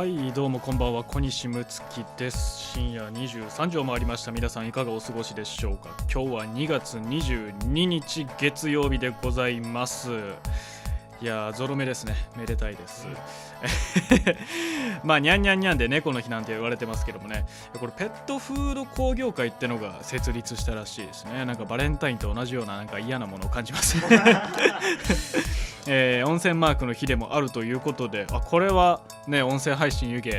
[0.00, 1.04] はいどうもこんばんは。
[1.04, 4.32] 小西睦月です深夜23時を回りました。
[4.32, 5.90] 皆さんいかがお過ごしでしょうか。
[6.10, 10.08] 今日は2月22日月曜日でございます。
[11.20, 12.14] いやーゾロ目ですね。
[12.34, 13.06] めでたいです。
[15.04, 17.44] まあにゃんにゃんにゃんで猫の日なんて言われてますけどもね。
[17.78, 21.44] これペットフード工業会ってのが設立したらしいですね。
[21.44, 23.98] なんかバレンタインと同じようななんか嫌なものを感じます。
[25.86, 30.30] えー、温泉マークの日でもあるということであこれはね音声配信湯気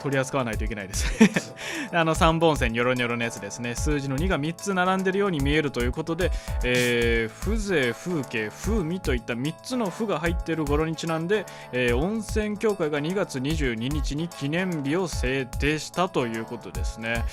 [0.00, 1.54] 取り扱わないといけないです。
[1.92, 3.74] あの3本線ニョロニョロのやつですね。
[3.74, 6.32] 数字の2が3つ並んでるように見えるということで、
[6.64, 17.24] えー、風情風景風味といった3つの「風」が入っている語呂にちなんで、えー、温泉協会が2月22日に記念日を制定したということですね。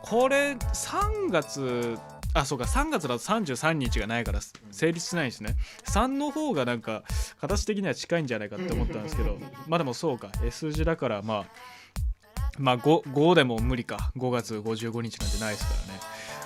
[0.00, 1.98] これ3月
[2.34, 2.64] あそうか。
[2.64, 4.40] 3月だと33日がないから
[4.70, 5.56] 成立しないんですね。
[5.86, 7.04] 3の方がなんか
[7.40, 10.30] 形的には近いんじゃないかって思ったんですけど まあでもそうか。
[10.44, 11.44] S 字だからまあ
[12.58, 14.12] まあ 5, 5でも無理か。
[14.16, 16.00] 5月55日なんてないですからね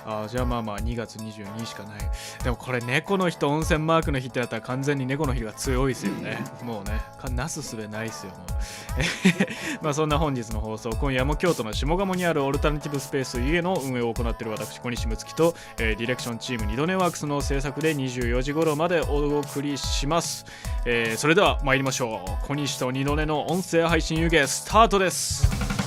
[0.09, 1.99] あじゃあまあまあ2月22しかない。
[2.43, 6.39] でもこれ猫の日と温泉マークの日ってなったら完全に猫の日が強いですよね。
[6.63, 7.01] もうね
[7.35, 9.83] なすすべないですよもう。
[9.83, 20.45] まあそんな本日の放送今夜も京都の下鴨にあるオルタナティブスペース家の運営を行っている私小西睦月と、えー、ディレクションチーム二度寝ワークスの制作で24時頃までお送りします、
[20.85, 22.47] えー、それでは参りましょう。
[22.47, 25.78] 小西と二度寝の音声配信湯気スタートです。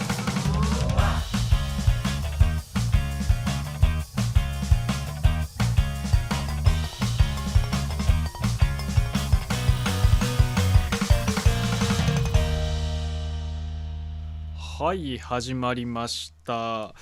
[14.94, 16.94] い始まりました、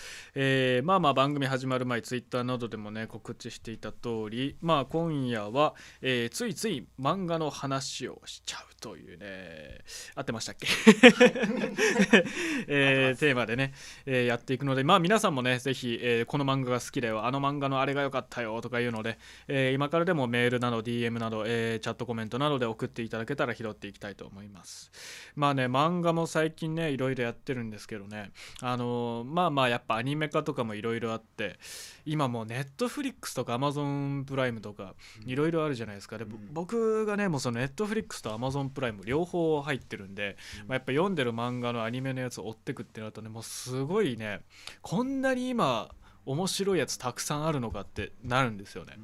[0.43, 9.81] えー、まあまあ番組始まる前ツイッターなどでもね告知していた通りまあ今夜は、えー、ついつい漫画の話をしちゃうというね
[10.15, 10.67] 合ってましたっけ、
[12.69, 13.75] えー、テーマでね、
[14.07, 24.91] えー、やっていくのでまあ皆さんもねぜひ、えー、この漫画が好きだよあの漫画のあれが良かったよとかいうので、えー、今からでもメールなど DM など、えー、チャットコメントなどで送っていただけたら拾っていきたいと思います。
[25.37, 28.31] まあね漫画も最近ねいろいろやってるんですけどね。
[28.63, 31.59] あのまあまあやっぱアニメ化とかもいろいろあって
[32.05, 34.95] 今もうネットフリックスとかアマゾンプライムとか
[35.27, 36.19] いろいろあるじゃないですか。
[36.19, 44.41] で、うん、僕がねもうそのネットフリックスとアマゾンプライム両方入ってるんで、うん、まあ、やっぱ読んでる漫画のアニメのやつを追ってくってなるとねもうすごいね
[44.83, 45.91] こんなに今
[46.27, 48.95] 面白いやつたくさんあるのかってなるんですよね。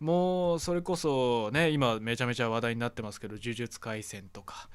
[0.00, 4.68] うん、もうそれこそね今めちゃめちゃ話題になってますけど「呪術廻戦」とか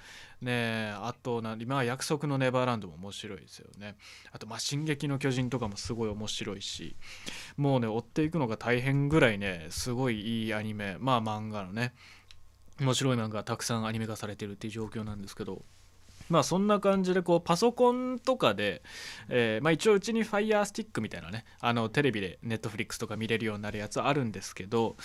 [0.44, 3.96] ねあとな今は約束のネバーランドも面白いですよね。
[4.32, 6.96] あとまあ進撃の巨人とかもすごい面白いし
[7.58, 11.94] もうね追っていくのが大変ぐらいねすごいいいアニメまあ漫画のね
[12.80, 15.64] 面白い漫画がたくさんアニメ化されてるっていう状況なんですけど
[16.30, 18.82] まあそんな感じでこうパソコンとかで、
[19.30, 24.96] えー、まあ、一応うちに Fire Stick みたいなねあのテレビで Netflix とか見れるようになるやつあるんですけど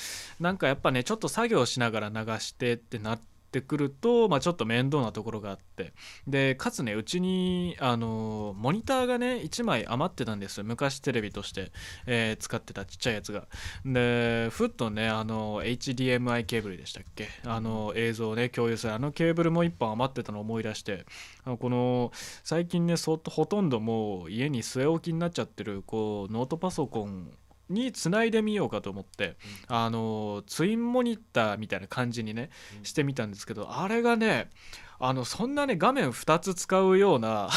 [0.41, 5.95] なんかやっぱねちょっと作業しながら流してってなってってくると、まあ、ちょっと面倒なところがあって。
[6.27, 10.65] でかつねうちにあのモニターがね1枚余ってたんですよ。
[10.65, 11.73] 昔テレビとして、
[12.07, 13.49] えー、使ってたちっちゃいやつが。
[13.85, 17.29] でふっとねあの HDMI ケーブルでしたっけ？
[17.45, 18.93] あの映像をね共有する。
[18.93, 21.07] あのケーブルも1本余ってたのを思い出して。
[21.45, 22.13] あのこの
[22.45, 27.33] 最近ねそほとんどもう家に据え置きになっちゃってるこうノートパソコン
[27.69, 29.37] につないでみようかと思って、
[29.69, 34.51] うん、あのツインモニターみたいな感じにね、うん、してみたんですけどあれがね
[34.99, 37.51] あのそんなね画面2つ使うような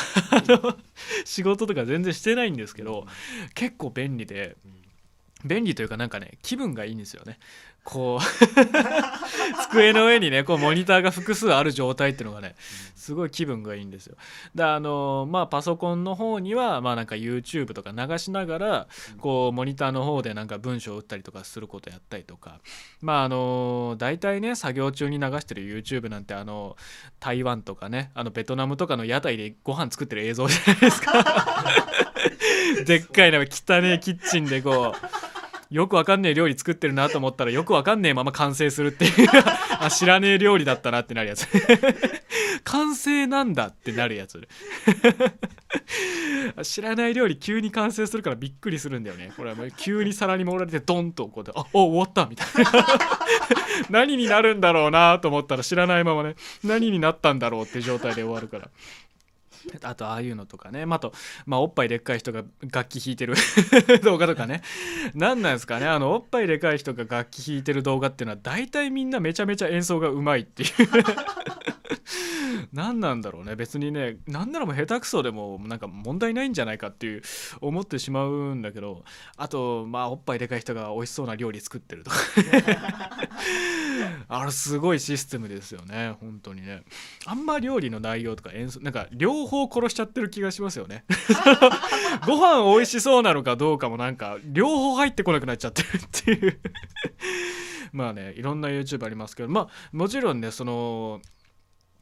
[1.25, 3.07] 仕事とか全然してないんですけど、
[3.55, 4.55] 結構便利で。
[5.44, 7.39] 便利というかなんかね気分がいいんですよね
[7.83, 8.23] こう
[9.69, 12.55] 机の上にねこうモニターが複数ある状態っていうのがね
[12.95, 14.16] すごい気分がいいんですよ。
[14.53, 18.87] であのまあパソコンの方にはまあなんか YouTube とか流しながら
[19.17, 22.59] こうモニターの方でなんか文章を打ったりとかすることやったりとか。
[23.01, 26.77] まああの大体ね作業中に流してる YouTube なんてあの
[27.19, 31.13] 台湾とかねあのベトナムとかの屋台でご飯作ってる映像じゃないですか。
[32.85, 35.41] でっかいな汚ねキッチンでこう
[35.72, 39.29] よくわかんねえ料理作ってるなと思ったらよくわかんねえまま完成するっていう。
[39.79, 41.47] あ知らねえ料理だったなってなるやつ。
[42.66, 44.46] 完成なんだってなるやつ。
[46.64, 49.32] 知らない料理急に完成するからびっくりするんだよね。
[49.38, 52.85] これはもう急に皿に盛られてドンとこうであお終わったみたいな。
[53.90, 56.35] 何になるんだろうなと思ったら知らないままね。
[56.66, 58.68] 何になったんだろうって状態で終わるから。
[59.84, 61.13] あとああいうのとかね、まあ、と、
[61.46, 63.35] まあ、おっぱいでっかい人が楽器弾いてる
[64.03, 64.61] 動画とかね。
[65.13, 65.87] 何なんですかね。
[65.87, 70.69] あのおっぱいでかい人が楽器弾いてる動画っていうのは大体みんなめちゃめちゃ演奏がうまいっていう。
[72.73, 73.55] 何なんだろうね。
[73.55, 77.22] 別にね何ならもう下手くそでもなんか問題ないんじゃないかっていう
[77.59, 79.03] 思ってしまうんだけど。
[79.37, 82.17] あとまあおっぱいでかい人が美味しそうな料理作ってるとか。
[84.28, 86.16] あれすごいシステムですよね。
[86.19, 86.84] 本当にね。
[87.25, 91.03] あんま料理の内容とか演奏なんか両方殺しちゃってる気がしますよね。
[92.25, 96.59] ご飯美味しそうなのかどうかもなんか両方入ってこなくなっちゃってるっていう。
[97.91, 101.21] まあねいろんな YouTube ありますけどまあもちろんねその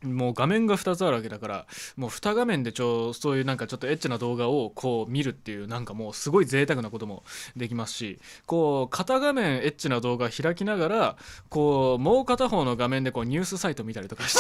[0.04, 1.66] もう画面が2つあるわけだから
[1.98, 7.24] もう2画面でちょそういうなんかちょっとエッチな動画をこう見るっていうなんかもうすごい贅沢なことも
[7.58, 11.18] できますしこう片画面エッチな動画開きながら
[11.50, 14.38] こうもう片方の画面でこうニュースサイト見たりとかし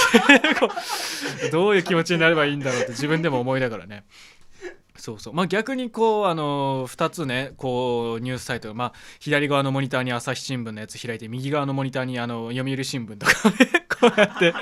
[1.42, 4.06] て どういう気持ちになればいいんだろうって自分でも思いながらね。
[5.00, 5.34] そうそう。
[5.34, 14.54] まあ逆にこうあの2つねこうニュースサイトまあ左側のモニターに朝日新聞のやつ開いて右側のモニターにあの読売新聞とかね こうやって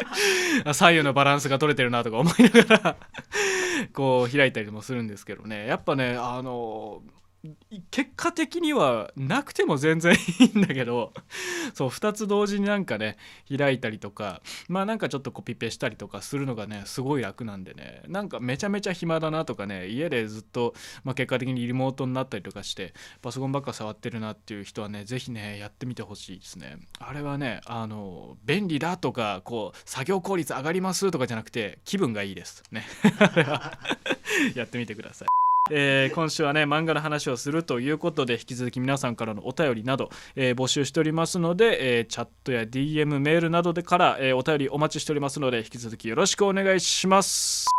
[0.73, 2.95] 左右のバランスが取れてるなとか思いながら
[3.93, 5.67] こう開いたりもするんですけどね。
[5.67, 7.01] やっぱねあの
[7.91, 11.13] 結果的にはなくても全然いいんだけど
[11.73, 13.17] そう2つ同時になんかね
[13.55, 20.73] 開いたりとかまあなんかちょっとコピペしたりとかするのがねすごい楽なんでねなんかめちゃめちゃ暇だなとかね家でずっと、
[21.03, 26.77] まあ、結果的にリモートになったりとかしてパソコンばっか触ってるなっていう人はね是非ねやってみてほしいですね。
[26.99, 32.63] あれはねあの便利だとかこう作業効率上がりますとかじゃなくて気分がいいです。
[32.71, 32.85] ね。
[34.55, 35.46] やってみてください。
[35.69, 47.76] えー、今週はね漫画の話をするということで引き続き皆さんからのお便りなど、えー、募集しておりますので、えー、チャットや DM メールなどでから、えお便りお待ちしておりますので引き続きよろしくお願いします。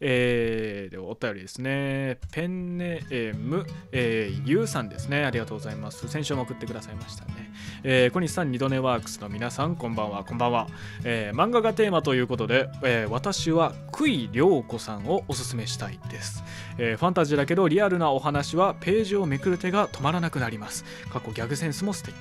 [0.00, 2.18] えー、でお便りですね。
[2.32, 5.24] ペンネーム、えー、ゆうさんですね。
[5.24, 6.08] ありがとうございます。
[6.08, 7.52] 先週も送ってくださいましたね。
[7.82, 10.68] えー、小西さん、二度寝ワークスの皆さん、こんばんは、こんばんは。
[11.04, 16.44] えー、漫画がテーマということで、えー、私は久井涼子さんをおすすめしたいです。
[16.78, 20.84] えー、ファンタジーだけどリアルなお話はページをめくる手が止まらなくなります。
[21.10, 22.14] 過去ギャグセンスも素敵。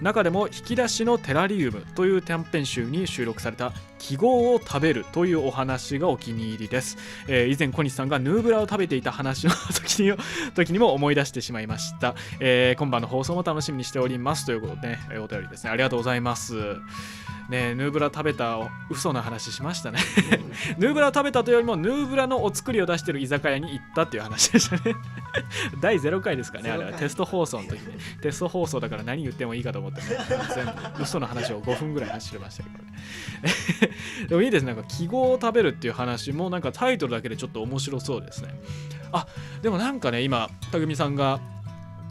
[0.00, 6.96] 中でも引き出しのテラリウムという短編集に収録された記号を食べるというお話がお気に入りです。
[7.28, 10.12] えー、以前小西さんがヌーブラを食べていた話の時に
[10.54, 15.70] 時にも思い出してしまいました、えー、今晩の放送も楽しみにしておりますということで、ね、お便りですね。
[15.70, 16.54] ありがとうございます。
[17.48, 18.58] ねヌーブラ食べた
[18.90, 20.00] 嘘の話しましたね。
[20.78, 24.96] ヌーブラ食べたというよりもヌーブラのお作りを出してる居酒屋に行ったっていう話でしたね。
[25.80, 26.92] 第0回ですかねあれは。
[26.92, 30.06] テスト放送の時ねテスト放送だから何言ってもいいかと思ってね。
[30.54, 33.95] 全部嘘の話を5分ぐらい走りましたけどね
[34.28, 34.74] でもいいですね。
[34.74, 38.48] なんか記号を食べるっていう話もなんかタイトルだけでちょっと面白そうですね。
[39.12, 39.26] あ
[39.62, 41.40] でもなんかね今匠さんが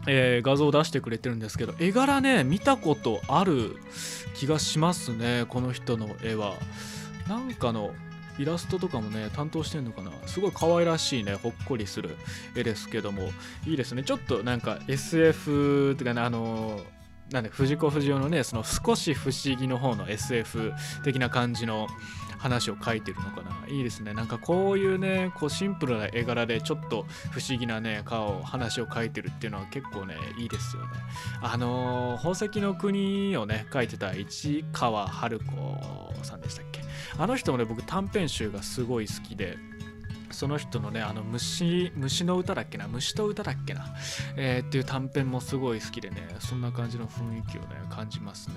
[0.08, 3.76] えー、画像を出してくれてるんですけど絵柄ね見たことある
[4.34, 5.46] 気がしますね。
[5.48, 6.54] この人の絵は。
[7.28, 7.90] なんかの
[8.38, 10.12] イラストとかもね担当してんのかな。
[10.26, 12.16] すごい可愛らしいねほっこりする
[12.54, 13.30] 絵ですけども。
[13.66, 14.04] いいですね。
[14.04, 16.80] ちょっとなんか SF ってかねあの
[17.30, 20.72] なんで藤子不二雄のねその少し不思議の方の SF
[21.02, 21.88] 的な感じの
[22.38, 23.66] 話を描いてるのかな。
[23.68, 24.14] いいですね。
[24.14, 30.88] なんかこういうねこうシンプルな絵柄でちょっと不思議なね顔話を描いてるっていうのは結構ねいいですよね。
[31.42, 35.44] あのー、宝石の国をね描いてた市川春子
[36.22, 36.82] さんでしたっけ。
[37.18, 39.56] あの人もね僕短編集がすごい好きで。
[40.30, 43.94] その人のねあの虫虫の歌だっけな虫と歌だっけな、
[44.36, 48.56] えー、っていう短編もすごい好きでねそんな感じの雰囲気をね感じますね。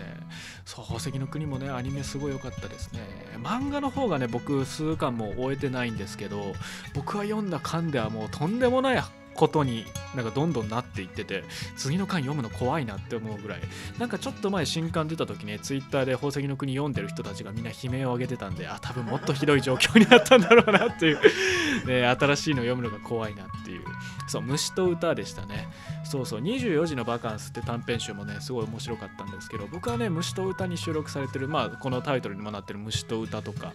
[0.66, 3.00] そう宝石の国もねアニメすごい良かったですね。
[3.42, 6.54] 漫画の方がね僕数巻も終えてないんですけど
[6.94, 9.04] 僕は読んだ巻ではもうとんでもない
[9.40, 11.46] ことになんかどんどんなっていってて
[11.78, 13.62] 次の巻読むの怖いなって思うぐらい。
[13.98, 21.20] なんかちょっと前新刊出た時ねツイッターで宝石の国読んでる人たちがみんな悲鳴を上げてたんであ多分もっとひどい状況になったんだろうなっていう。
[21.88, 23.86] ね、新しいの読むのが怖いなっていう。
[24.28, 25.70] そう虫と歌でしたね。
[26.04, 33.72] そうそう24時のバカンスって短編集もねすごい面白かったんですけど僕はね虫と歌に収録されてるまあこのタイトルにもなってる虫と歌とか。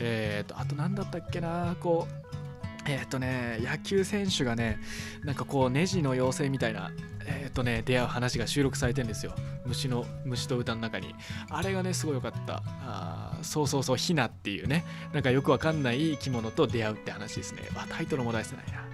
[0.00, 2.43] え、ー、とあと何だったっけなこう
[2.86, 4.78] えっ、とね、野球選手がね、
[5.22, 6.90] なんかこう、ネジの妖精みたいな、
[7.26, 9.34] えっ、とね、出会う話が収録されてんですよ。
[9.66, 11.14] 虫の、虫と歌の中に。
[11.48, 12.62] あれがね、すごい良かった。
[12.66, 17.62] あそうそうそう、ヒナっていうね、なんかよくわかんない生き物と出会うって話ですね。
[17.74, 18.84] あ、タイトルも出してないな。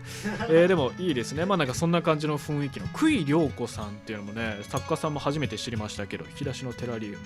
[0.49, 1.45] えー、 でもいいですね。
[1.45, 7.19] まあなんかそんな感じの雰囲気の、久井涼子さんっていうのもね、作家さんも初めて知りましたけど、引き出しのテラリウム。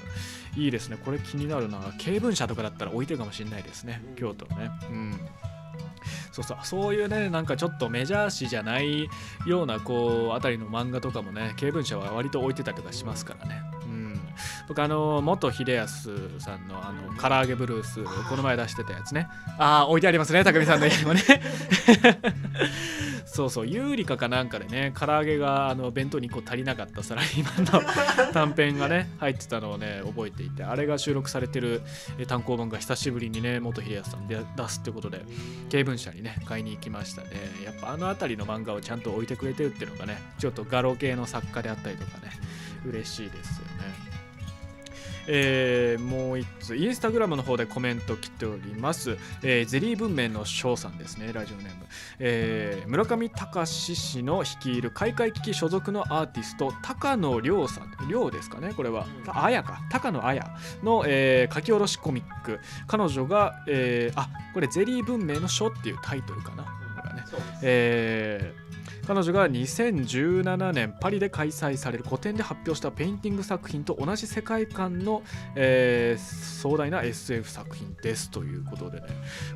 [0.56, 0.96] いいですね。
[1.04, 1.80] これ気になるな。
[1.98, 4.02] 経文社とかだったら置いてるかもしれないですね。
[4.16, 4.70] 京都ね。
[4.90, 5.20] うん。
[6.32, 6.58] そうそう。
[6.62, 9.08] そういうねなんかちょっとメジャー誌じゃない
[9.46, 13.62] ようなこうあたりの漫画とかもね経文社は割と置いてたりとかしますからね。
[14.68, 19.28] 僕あの元秀康さんのあの唐揚げブルースこの前出してたやつね。
[19.58, 21.22] ああ置いてありますね匠さんの家にもね。
[23.34, 27.90] そうそうユーリカかなんかでね唐揚げがあの弁当に1個足りなかったサラリーマンの
[28.32, 31.82] 短編がね入ってたのをね覚えていてあれが収録されてる
[32.28, 35.24] 単行本が久しぶりにね元秀康さんで出すってことで
[35.68, 37.30] 経文社にね買いに行きましたね。
[37.64, 42.30] やっぱあの辺りの漫画をちゃんと置いてくれてるっていうのがねちょっと画廊系の作家であったりとかね
[42.86, 44.13] 嬉しいですよね
[45.26, 51.72] えー、もう一つインスタグラムの方でコメント来ております、えー、ゼリー文明の翔さんですねラジオネーム、
[52.18, 59.80] えー、村上隆氏の率いる開会危機所属のアーティスト高野亮さん亮ですかねこれは、うん、あやか。
[59.90, 62.60] 高野あやの、えー、書き下ろしコミック。
[62.86, 66.68] 彼女が、えー、あこれゼリー文明の書っていうタイトルかな、うん、
[67.62, 68.63] えー
[69.06, 75.22] 彼女が2017年パリで開催される個展で発表したペインティング作品と同じ世界観の、
[75.54, 79.06] えー、壮大な SF 作品ですということでね。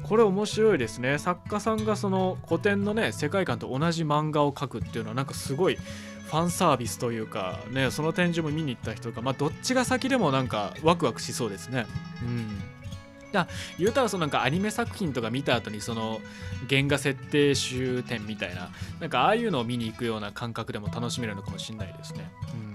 [0.02, 1.18] これ面白いですね。
[1.18, 11.86] 作家さんがその古典のね世界観と同じ漫画を描くっていうのはなんかすごいファンサービスというかねその展示も見に行った人がまあどっちが先でもなんかワクワクしそうですね。
[12.22, 12.77] うん。
[13.32, 16.20] だ言うたらそのなんかアニメ作品とか見た後にその
[16.68, 18.70] 原画設定終点みたいな
[19.00, 22.30] なんかああいうのを見に行くような感覚でも楽しめるのかもしれないですね。
[22.54, 22.67] うん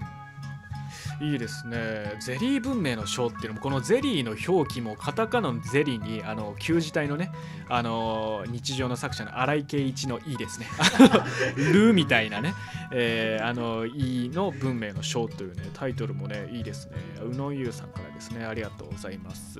[1.23, 2.17] いいですね。
[2.19, 7.31] ゼリー文明の章っていうのも、このゼリーの表記も、カタカナのゼリーに、あの、旧字体のね、
[7.69, 10.67] あの、日常の作者の荒井圭一のいいですね。
[11.55, 12.53] ルみたいなね、
[12.91, 16.97] えー、あの、いいの文明の章というね、タイトルもね、いいですね。
[17.23, 19.59] 宇野優さんからですね、ありがとうございます。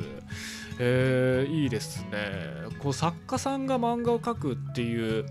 [0.80, 2.78] えー、いいですね。
[2.80, 5.26] こう、作家さんが漫画を描くっていう、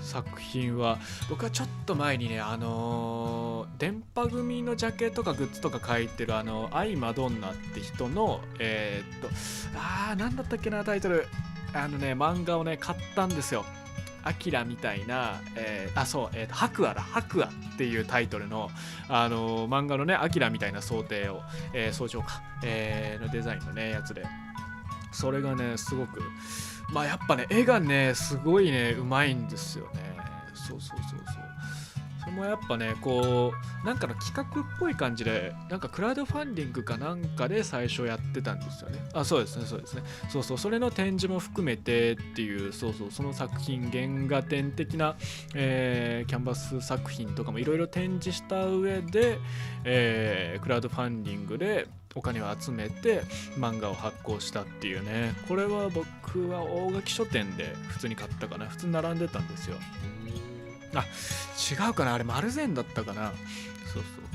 [0.00, 9.28] 作品は僕はちょっと前にねあのー、電波組のジャケとかグッズとか書いてるあのアイマドンナって人のえー、っと
[9.76, 11.26] あー何だったっけなタイトル。
[11.72, 13.64] あのね漫画をね買ったんですよ。
[14.22, 17.00] アキラみたいな、えー、あそう、えー、白亜だ。
[17.00, 18.70] 白亜っていうタイトルの、
[19.08, 21.42] あのー、漫画のねアキラみたいな想定を、
[21.72, 24.24] えー、装丁か、えー、のデザインのねやつで。
[25.12, 26.22] それがねすごく
[26.92, 30.16] まあやっぱね絵がねすごいねうまいんですよね。
[30.54, 31.50] そうそうそうそう。
[32.20, 38.98] それもやっぱねこうなんかの企画っぽい感じでなんかクラウドファンディングかなんかで最初やってたんですよね。
[39.14, 40.02] あそうですねそうですね。
[40.28, 45.16] そうそうそれの展示も含めてっていうそうそうその作品原画展的な、
[45.54, 49.38] えー、キャンバス作品とかもいろいろ展示した上で、
[49.84, 53.22] えー、クラウドファンディングでお金を集めて
[53.56, 55.34] 漫画を発行したっていうね。
[55.48, 58.66] これは僕は大垣書店で普通に買ったかな。
[58.66, 59.76] 普通に並んでたんですよ。
[60.94, 61.04] あ
[61.86, 62.14] 違うかな。
[62.14, 63.32] あれ丸善だったかな。
[63.92, 64.29] そうそう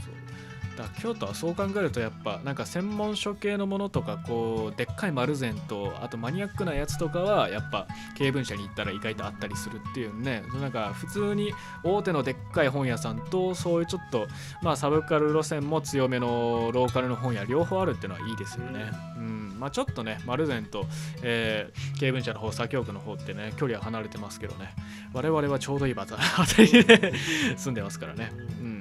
[0.76, 10.44] だ京都はそう考えるとやっぱなんか専門書系のものとかこうでっかい丸善とあとマニアックなやつとかはやっぱ経文社に行ったら意外とあったりするっていうね。
[10.60, 11.54] なんか普通に
[11.84, 14.28] 大手のでっかい本屋さんとそういうちょっと
[14.62, 18.92] まあサブカル路線も強めのローカルの本屋両方あるっていうのはいいですよね。
[19.18, 19.56] うん。
[19.60, 20.86] まあ、ちょっとね丸善と、
[21.24, 24.74] えー、経文社の方左京区の方ってね距離は離れてますけどね。
[25.14, 27.14] 我々はちょうどいい場所あたりで
[27.56, 28.32] 住んでますからね。
[28.62, 28.75] うん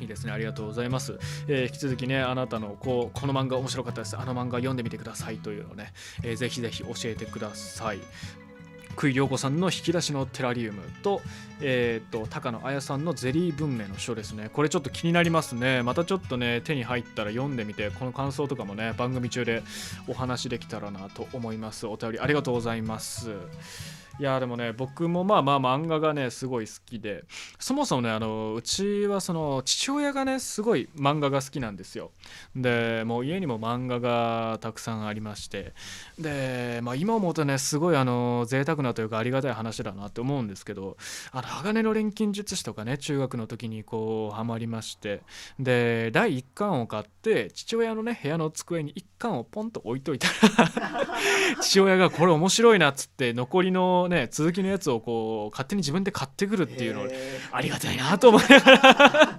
[0.00, 0.32] いいですね。
[0.32, 1.18] ありがとうございます。
[1.46, 4.16] えー、引き続きね、あなたのこうこの漫画面白かったです。
[4.16, 5.92] あの漫画読んでみてくださいというのをね、
[6.22, 8.00] えー、ぜひぜひ教えてください。
[8.96, 11.22] 久井涼子さんの引き出しのテラリウムと、
[11.60, 14.50] えーと、高野綾さんのゼリー文明の書ですね。
[14.52, 15.82] これちょっと気になりますね。
[15.82, 19.62] またちょっとね、手に入ったら読んでみて、この感想とかもね、番組中で
[20.06, 21.86] お話できたらなと思います。
[21.86, 23.30] お便りありがとうございます。
[24.20, 27.24] いやでもね僕もまあまあ漫画がねすごい好きで
[27.58, 32.10] そもそもねあのうちはその父親がねすごい漫画が好きなんですよ。
[32.54, 35.72] でもう家にも漫画がたくさんありまして
[36.20, 40.96] で、まあ、今思うとねすごいあの贅沢なというかありがたい話だなって思うんですけど
[41.32, 45.22] あの鋼の錬金術師とかね中学の時にこうハマりまして
[45.58, 51.08] で第1巻を買って父親のね部屋の机に1巻をポンと置いといたら
[51.60, 57.08] 父親がこれ面白いなっつって残りのね続きのやつをこう勝手に自分で買ってくるっていうの
[57.52, 59.38] ありがたいなと思いながら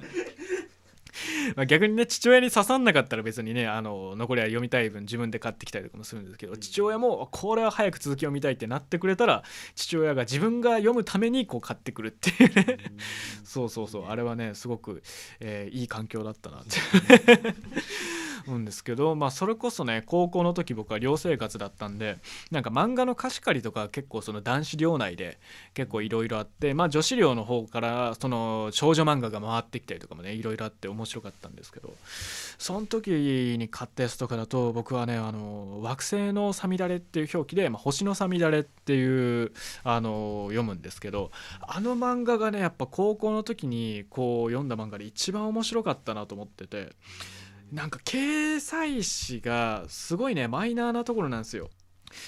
[1.56, 9.44] まあ逆にね父親に刺さんなかったら別にねあの残りは読みたい分自分で買ってきたりとかもするんですけど、父親もこれは早く続きを見たいってなってくれたら
[9.76, 12.78] 父親が自分が読むためにこう買ってくるっていうね。
[13.44, 14.06] そうそうそう。
[14.08, 15.04] あれはねすごく、
[15.40, 16.78] えー、いい環境だったなって
[18.48, 22.18] うんですけど、まあ、それこそね高校の時僕は寮生活だったんで
[22.52, 25.40] なんか漫画の貸し借りとか結構その男子寮内で
[25.74, 31.94] 結構いろいろあって、まあ、女子寮の方からその少女漫画が回ってきたりとかもねいろいろあって面白かったんですけど
[32.58, 33.10] その時
[33.58, 39.52] に買ったやつとかだと僕はねあの惑星のさみだれっていう表記で、まあ、星のさみだれっていう
[39.84, 41.32] あの読むんですけど
[41.62, 46.92] あの漫画がねやっぱ高校の時にこう読んだ漫画で一番面白かったなと思ってて
[47.72, 51.70] なんか掲載誌がすごいねマイナーなところなんですよ。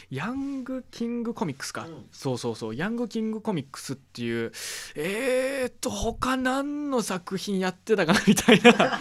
[0.10, 2.76] ヤングキングコミックスか、うん、そうそうそう。
[2.76, 4.54] ヤングキングコミックスっていう
[4.96, 9.00] えーっと他何の作品やってたかなみたいな。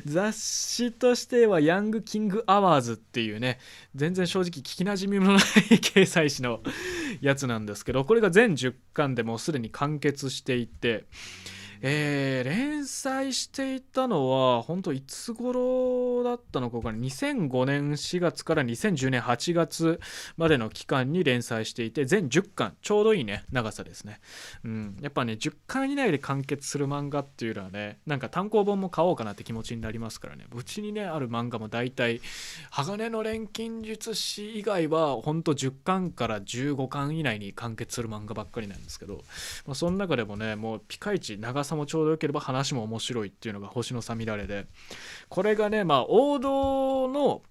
[0.04, 3.58] 雑誌としてはヤングキングアワーズっていうね
[3.94, 6.60] 全然正直聞きなじみもない掲載誌の
[7.20, 11.06] やつなんですけどこれが全10巻でもうすでに完結していて
[11.82, 20.00] えー、連載していたのは本当いつ頃だったのかか2005年4月から2010年8月
[20.36, 22.76] までの期間に連載していて全10巻。
[22.82, 23.44] ちょうどいいね。
[23.52, 24.20] 長さですね、
[24.64, 30.46] うん、やっぱね10巻以内で完結する漫画っていうのはねなんか単行本も買おうかなって気持ちになりますからね。
[30.54, 32.20] うちにねある漫画も大体
[32.70, 39.22] 鋼の錬金術師以外は本当10巻から15巻以内に完結する漫画ばっかりなんですけど、
[39.66, 44.66] まあ、その中でもねもうピカイチ長さもちょうどよければ話も面白いっていうのが星のさみだれで
[45.28, 47.42] これがねまあ王道の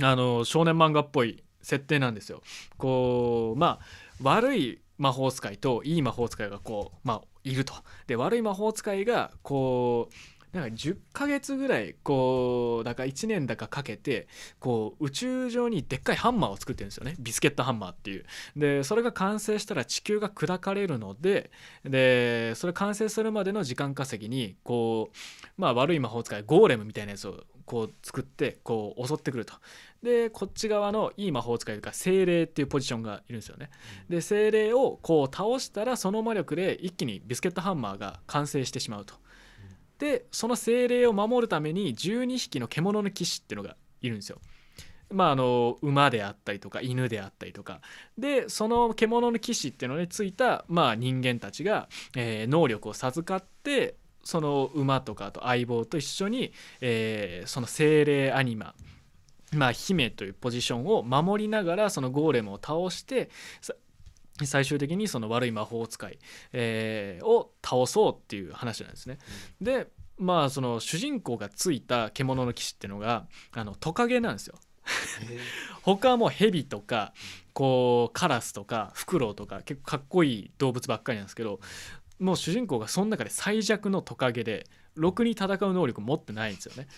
[0.00, 2.42] あの少年漫画っぽい設定なんですよ。
[2.76, 3.84] こうまあ
[4.22, 7.74] 悪い魔法使いといい魔法使いがこうまあいると。
[8.06, 14.28] で悪い魔法使いがこうなんか10ヶ月ぐらいこうだから1年だかかけて
[14.60, 17.14] こう宇宙上にでっかいハンマーを作ってるんですよね。
[17.18, 18.24] ビスケットハンマーっていう。
[18.54, 21.50] でそれが完成したら地球が砕かれるので
[21.84, 25.16] でそれ完成するまでの時間稼ぎにこう
[25.56, 29.54] まあ悪い魔法使いゴーレムみたいなやつをこう作ってこう襲ってくると。
[30.02, 33.70] でこっち側のいい魔法使いというか精霊っていうポジションがいるんですよね。
[34.10, 39.14] で精霊をこう倒したらその魔力で一気にビスケットハンマーが完成してしまうと。
[40.02, 44.40] でその精霊を守るために12匹の獣の騎士っていうのがいるんですよ。
[45.12, 47.82] まあ、あの馬であったりとか犬であったりとか
[48.18, 58.74] でその獣の騎士っていうのについた、まあ、人間たちが、えー、能力を授かってその馬とかと相棒と一緒に、えー、その精霊アニマ
[59.52, 63.28] まあ、姫というポジションを守りながらそのゴーレムを倒して
[64.44, 66.18] 最終的にその悪い魔法使い、
[66.52, 69.18] えー、を倒そうっていう話なんですね。
[69.60, 74.54] うん、でまあその主人公がついた獣の騎士っていうのがあのトカゲなんですよ。
[75.82, 77.12] 他はもうヘビとか
[77.52, 81.60] こうカラスとかフクロウとか結構かっこいい動物ばっかりなんですけど
[82.18, 86.88] もう主人公がその中で最弱のトカゲでろくに戦う能力を持ってないんですよね。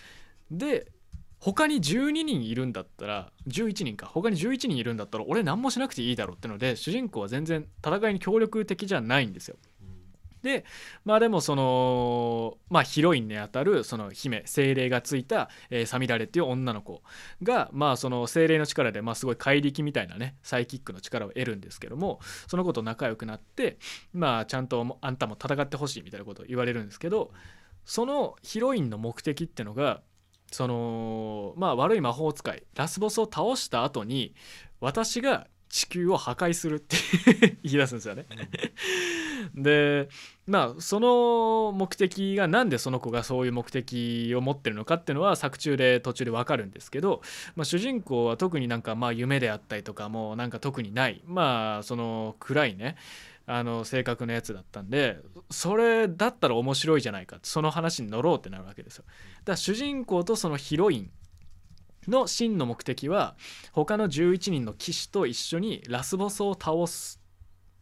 [0.51, 0.91] で
[1.39, 9.57] 他に12人いるんだったら11人か他に11人いるんだったら俺何もしなくていいだろうってので主人公は全然戦いに協力的じゃないんですよ。
[10.45, 10.63] で
[11.05, 17.01] まあでもそのまあヒロインにあたるその姫精霊がついた、えー、サミラレっていう女の子
[17.41, 23.79] がまあその精霊の力でまあすごい怪力みたいなねサイキックの力を得るんですけどもその子と仲良くなって
[24.13, 27.31] まあちゃんとあんたも戦ってほしいみたいなことを言われるんですけど
[27.83, 30.03] そのヒロインの目的ってのが
[30.55, 34.33] そのまあ悪い魔法使いラスボスを倒した後に
[34.79, 36.95] 私が地球を破壊するって
[37.61, 38.25] 言い出すんですよね。
[39.53, 40.07] で
[40.47, 47.21] まあその目的が何でその子がそういう目的を持ってるのかっていうのは作中で途中で分かるんですけど、
[47.57, 51.21] まあ、主人公は特になんかまあ夢であったりとかもなんか特にない。
[51.25, 52.95] まあその暗いね
[53.47, 55.19] あの性格のやつだったんで
[55.51, 61.11] それだったら面白いじゃないかその話に乗ろうってなるわけですよだから主人公とそのヒロイン
[62.07, 63.35] の真の目的は
[63.71, 67.19] 他の11人の騎士と一緒にラスボスを倒す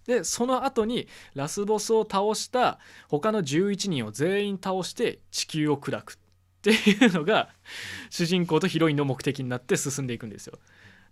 [0.05, 6.17] でその後にラスボスを倒した他の11人を全員倒して地球を砕くっ
[6.61, 7.49] ていうのが
[8.09, 10.59] 主人公とヒロインの目的になって進んでいくんですよ。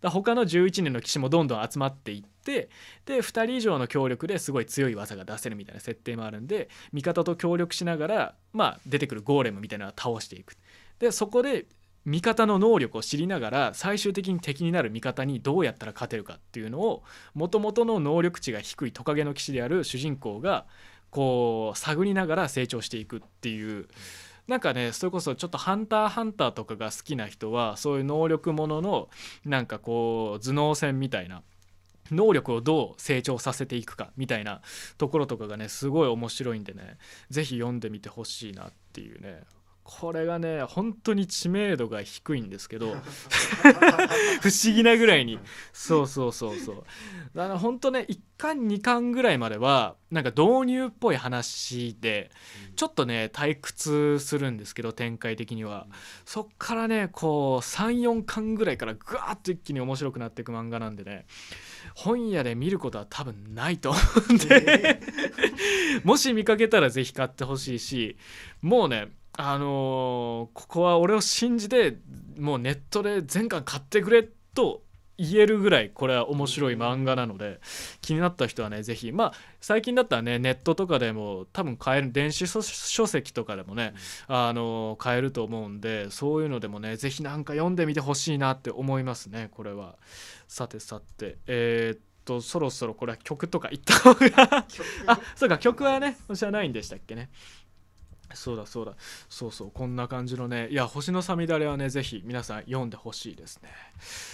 [0.02, 2.69] だ他の11人の騎士もどんどん集まっていって
[3.06, 10.56] で2人以上の協力ですごい強い技が出せるみたいな設定もあるんで味方と協力しながら、まあ、出てくるゴーレムみたいなのを倒していく。
[10.99, 11.65] でそこで
[12.06, 17.04] 味方の能力を知りながら最終的に敵になる味方にどうやったら勝てるかっていうのを
[17.36, 20.65] もともとの能力値が低いトカゲの騎士である主人公が
[21.12, 23.88] こう探りながら成長していくっていう。
[24.47, 29.10] なんかねそれこそちょっと「ハンターハンター」とかが好きな人はそういう能力ものの
[29.45, 31.43] なんかこう頭脳戦みたいな
[32.12, 34.62] 能力をどう成長させていくかみたいな
[34.97, 36.97] ところとかがねすごい面白いんでね
[37.30, 39.43] 是非読んでみてほしいなっていうね。
[39.84, 42.95] これがね本当に知名度が低いんですけど
[44.41, 45.39] 不思議なぐらいに。
[45.74, 46.84] そうそうそうそう。
[47.36, 52.32] だから本当ね1巻2巻ぐらいまではなんか導入っぽい話で
[52.76, 55.88] ちょっとね退屈するんですけど展開的には。
[56.26, 61.26] そっからねこう34巻ぐらいからぐわっと一気に面白くなっていく漫画なんでね。
[61.95, 63.91] 本屋で見ることは多分ないと。
[63.91, 63.99] 思
[64.30, 65.01] うんで
[66.04, 68.17] もし見かけたら是非買ってほしいし
[68.62, 71.97] もうねあのーここは俺を信じて
[72.38, 74.84] もうネットで全巻買ってくれと
[75.17, 77.60] 言えるぐらいこれは面白い漫画なので
[78.02, 83.93] 気になった人はね是非まあ最近だったらねネットとかでも多分買える電子書書籍とかでもね、
[84.28, 89.95] あのー買えると思うんでそういうのでもね是非なんか読んでみてほしいなって思いますねこれは。
[90.47, 94.65] さてさてえーっとそろそろこれは曲とか言った方が。
[95.08, 97.30] あそうか曲はねじゃないんでしたっけね
[98.41, 98.95] そうだそうだ
[99.30, 103.69] そうそうこんな感じのねいや星のさみだれはねぜひ皆さん読んでほしいですね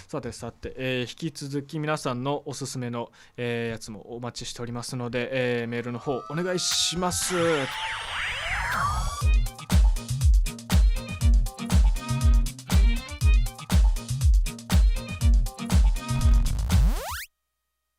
[0.08, 5.28] さてさて、えー引き続き皆さんのおすすめの、えーやつもお待ちしておりますので、
[5.60, 7.34] えーメールの方お願いします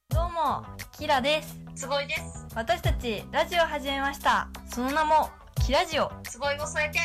[0.10, 0.66] どうも、
[0.98, 1.60] キラです。
[1.76, 2.48] つぼいです。
[2.56, 4.50] 私たちラジオを始めました。
[4.70, 5.30] その名も、
[5.70, 6.12] キラジオ。
[6.24, 6.98] つぼいを添えて、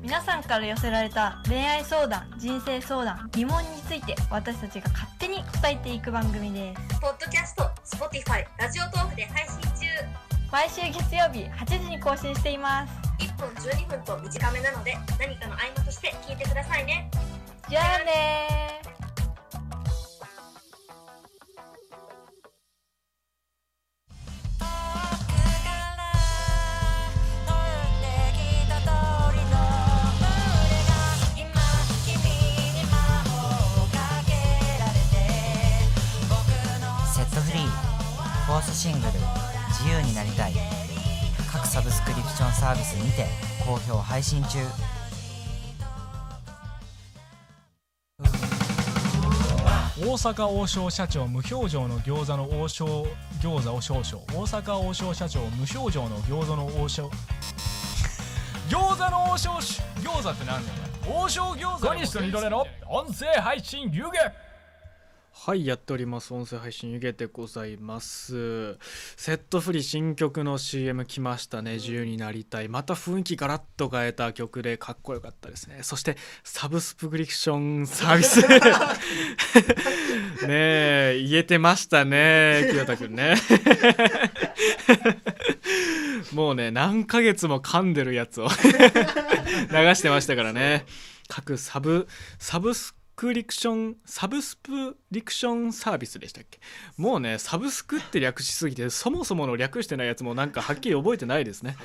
[0.00, 6.98] 皆さんから寄せられた恋愛相談、人生相談、疑問について私たちが勝手に答えていく番組です。
[6.98, 9.86] ポッドキャスト、スポティファイ、ラジオトークで配信中。
[10.50, 12.94] 毎週月曜日8時に更新しています。
[13.18, 17.10] 1分12分と短めなので、何かの合間として聞いてくださいね。
[17.68, 39.12] じゃあねースシングル
[39.68, 40.52] 「自由になりたい」
[41.52, 43.26] 各サブスクリプションサービスにて
[43.64, 44.58] 好評配信中。
[49.98, 53.06] 大阪王将社長無表情の餃子の王将
[53.40, 54.24] 餃子を少々。
[54.32, 57.10] 大阪王将社長無表情の餃子の王将。
[58.68, 61.18] 餃子の王将し餃子って何だよ。
[61.22, 64.45] 王将餃子小西と二度寝の音声配信湯気
[65.46, 66.34] はいやっております。
[66.34, 68.76] 音声配信湯気でございます。
[69.16, 71.74] セットフリ新曲の CM 来ましたね。
[71.74, 72.68] 自由になりたい。
[72.68, 75.78] また雰囲気ガラッと変えた曲でかっこよかったですね。
[75.82, 78.40] そしてサブスプリクションサービス。
[80.48, 82.66] ねえ言えてましたね。
[82.72, 83.36] 清田くんね。
[86.32, 88.48] もうね何ヶ月も噛んでるやつを
[89.70, 90.86] 流してましたからね。
[91.28, 92.08] 各サブ
[92.40, 96.60] サブスクリクションサブスプリクションサービスでしたっけ？
[96.98, 101.76] もうねサブスクって略しすぎてそもそもの略してないやつもなんかはっきり覚えてないですね。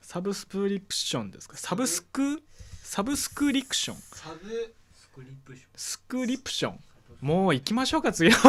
[0.00, 1.56] サブスプリクションですか？
[1.58, 2.42] サブスク
[2.82, 3.96] サブスクリクション。
[3.96, 5.68] サブスクリプション。
[5.76, 6.80] スクリプション。
[7.20, 8.36] もう行きましょうか次の。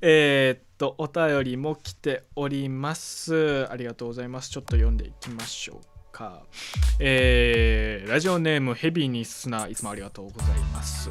[0.00, 3.68] えーっとお便りも来ております。
[3.68, 4.50] ありがとうございます。
[4.50, 6.42] ちょっと読んでいきましょうか。
[6.98, 11.08] えーラジオネームヘビーに砂いつもありがとうございます、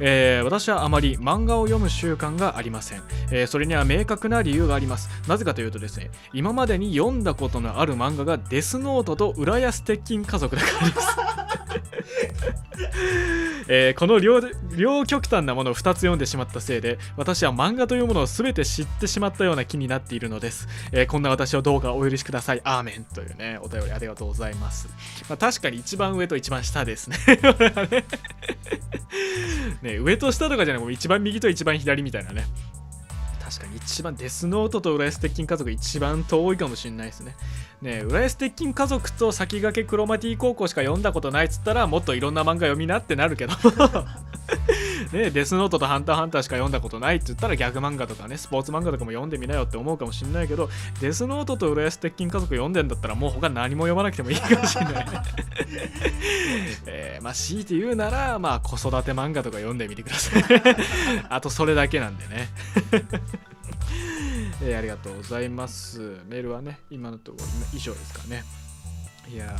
[0.00, 5.08] えー私はあまり漫画を読む習慣がありません、えーそれには明確な理由があります。
[5.26, 11.59] なぜかというとですね今までに読んだことのある漫画がデスノートと浦安鉄筋家族だからです。
[13.68, 22.60] えーこの両極端なものを2つ読んでしまったせいで私は漫画というものを全て知ってしまったような気になっているのです、えーこんな私をどうかお許しください。
[22.62, 23.04] アーメン。
[23.04, 24.88] というねお便りありがとうございます、
[25.28, 27.16] まあ、確かに一番上と一番下ですね。
[29.82, 32.44] ね上と下とかじゃなくて一番右と一番左みたいなね。
[33.50, 37.34] 確かに一番デスノートと浦安鉄筋家族一番遠いかもしれないですね。
[37.82, 43.54] ね浦安鉄筋家族と先駆けクロマティ高校しか読んだことないっつったらもっといろんな漫画読みなってなるけど。
[45.12, 50.68] ねデスノートとハンターハンターしか読んだことないって言ったらギャグ漫画とかねスポーツ漫画とかも読んでみなよって思うかもしれないけど
[51.00, 55.04] デスノートと浦安鉄筋家族読んでんだったらもう他何も読まなくてもいいかもしれないね
[56.86, 60.44] えーまあ強いて言うならまあ子育て漫画とか読んでみてください
[61.28, 62.48] あとそれだけなんでね
[64.62, 66.00] えーありがとうございます。
[66.28, 68.44] メールはね、今のところ、ね、以上ですかね。
[69.32, 69.56] いや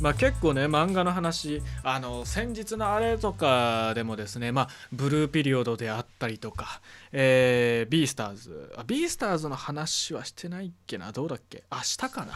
[0.00, 11.64] まあ結構ね漫画の話あの先日のあれとかでもですねまあブルーピリオドであったりとかえー、ビースターズあビースターズの話はしてないっけなどうだっけ？
[11.72, 12.34] 明日かな？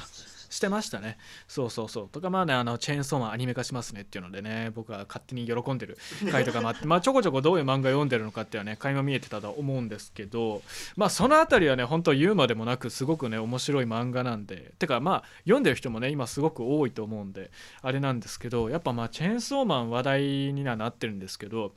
[0.52, 1.16] してましたね。
[1.48, 2.08] そうそうそう。
[2.10, 5.96] とかまあねあのチェーンソーマンアニメ化しますねっていうのでね僕は勝手に喜んでる
[6.30, 10.62] 回とかもあってまあちょこちょこどういう漫画読んでるのかっていうのはね垣間見えてたと思うんですけど
[10.96, 21.72] まあその辺りはね本当言うまでもなくすごくね面白い漫画なんでてかまあ読んでる人もね今すごく多いと思うんであれなんですけどやっぱまあチェーンソーマン話題にはなってるんですけど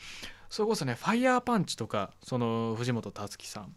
[0.50, 3.74] それこそねファイヤーパンチとかその藤本達樹さん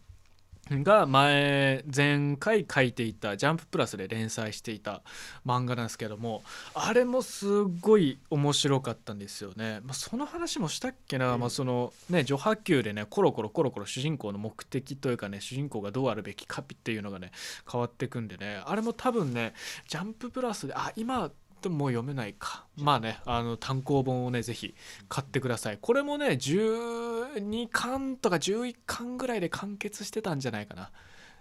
[0.70, 5.02] が前前回書いていた「ジャンププラス」で連載していた
[5.46, 6.42] 漫画なんですけども
[6.74, 17.32] あれもすごい面白かったんですよね、まあ、その話もしたっけな、まあ、そのね序波球でねコロコロコロコロ主人公の目的というかね主人公がどうあるべきかっていうのがね
[17.70, 18.62] 変わってくんでね。
[18.64, 19.54] あれも多分ね
[19.88, 22.66] 「ジャンププラスで」あ今でももう読めないか。
[22.76, 24.74] まあねあの単行本をねぜひ
[25.08, 25.78] 買ってください。
[25.80, 30.90] これもね12巻とか11巻ぐらいで完結してたんじゃないかな。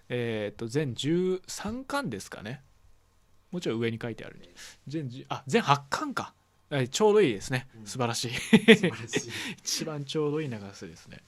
[0.09, 2.63] えっ、と全13巻ですかね。
[3.51, 4.47] もちろん上に書いてあるね。
[4.87, 6.33] 全10あ全8巻か。
[6.69, 7.67] えちょうどいいですね。
[7.85, 8.31] 素晴らしい。
[9.63, 11.23] 一番ちょうどいい長さですね。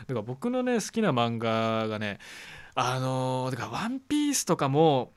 [0.00, 2.18] だから僕のね好きな漫画がね
[2.74, 5.12] あのーだから「ワンピースとかも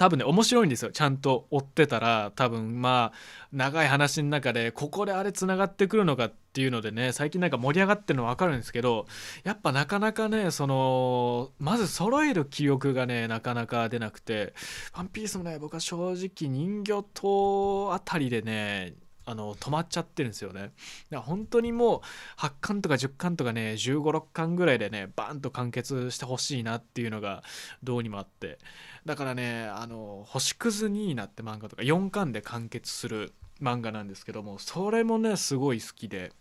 [0.00, 0.92] 多分ね面白いんですよ。
[0.92, 3.18] ちゃんと追ってたら多分まあ
[3.52, 9.04] 長い話の中でここであれつながってくるのかっていうのでね最近なんか盛り上がってるの分かるんですけど
[9.44, 14.54] やっぱなかなかねそのまず揃える記憶がねなかなか出なくて
[14.96, 18.94] 「ワンピースもね僕は正直人魚島あたりでね
[19.30, 20.60] あの止まっちゃってるんですよね。
[20.62, 20.72] だか
[21.12, 22.00] ら本当にもう
[22.40, 27.42] 8巻とか10巻とかね1 5 6巻ぐらいでねバーンと完結してほしいなっていうのが
[27.82, 28.58] どうにもあって
[29.06, 36.32] だからねあの「星屑ニーナ」って漫画とか4巻で完結する漫画なんですけどもそれもねすごい好きで。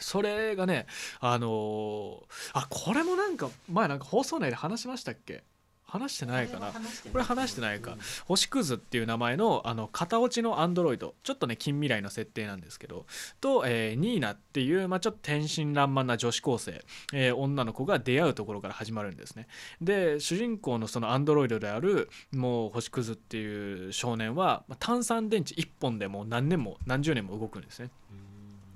[0.00, 0.86] それがね
[1.18, 5.42] あのあこれもなんか前なんか放送内で話しましたっけ？
[5.88, 6.70] 話してないかな。
[7.12, 7.96] これ話してないか。
[8.26, 11.14] 星屑っていう名前のあの片落ちのアンドロイド。
[11.22, 13.06] ちょっとね近未来の設定なんですけど。
[13.40, 19.48] と、えーニーナっていう、まあ、ちょっと天真爛漫な女子高生、えー女の子が出会うところから始まるんですね。
[19.80, 27.90] で主人公のそのアンドロイドであるもう星屑っていう少年は、まあ単三電池1本でもう何年も何十年も動くんですね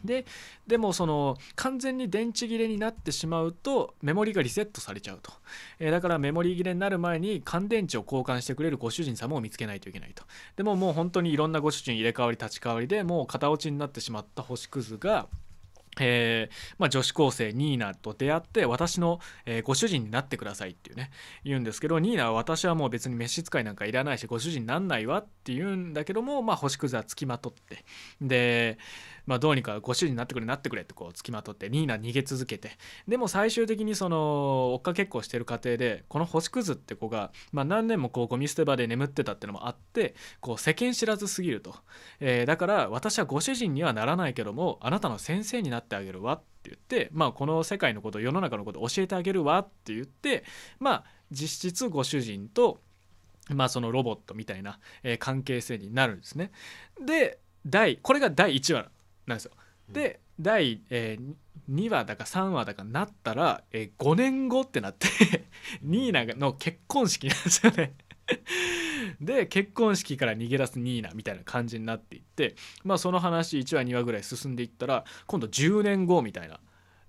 [0.05, 0.25] で
[0.67, 5.33] でもその完全に電池切れになってしまうとメモリがリセットされちゃうと、
[5.79, 10.25] えーだからメモリ切れになる前に乾電池を交換してくれるご主人様を見つけないといけないと。
[10.57, 15.29] でももう本当にいろんなご主人入れ替わり立ち替わりでもう片落ちになってしまった星屑が
[16.01, 21.11] えーまあ、女子高生ニーナと出会って私の、えーご主人になってくださいっていうね
[21.45, 27.85] 言うんですけどニーナは私はもう別に召使いなんかいらないしご主人になんないわって言うんだけども、まあ、星屑はつきまとって。
[28.21, 28.79] で、
[29.27, 32.73] まあ、どうにかご主人になってくれなってくれってこうつきまとってニーナ逃げ続けて。
[33.07, 41.75] でも最終的にその追っかけっこをしてる過程でこの星屑って子が、まあ、何年もこうゴミ捨て場で眠ってたってのもあってこう世間知らずすぎると、
[42.21, 50.45] えーだから私はご主人にはならないけどもあなたの先生になってあげるわって言って、まあ、この世界のこと世の中のこと教えてあげるわって言って
[50.79, 52.81] まあ実質ご主人と
[53.49, 56.51] まあそのロボットみたいな、えー関係性になるんですね。
[57.05, 58.91] で第これが第1話
[59.27, 59.53] なんですよ。
[59.89, 61.19] で第、え
[61.71, 65.09] 2話だか3話だかなったら、えー5年後ってなって
[65.83, 67.95] ニーナの結婚式なんですよね。
[69.21, 76.61] で結婚式から逃げ出すニーナみたいな感じになっていってまあその話1話2話ぐらい進んでいったら今度10年後みたいな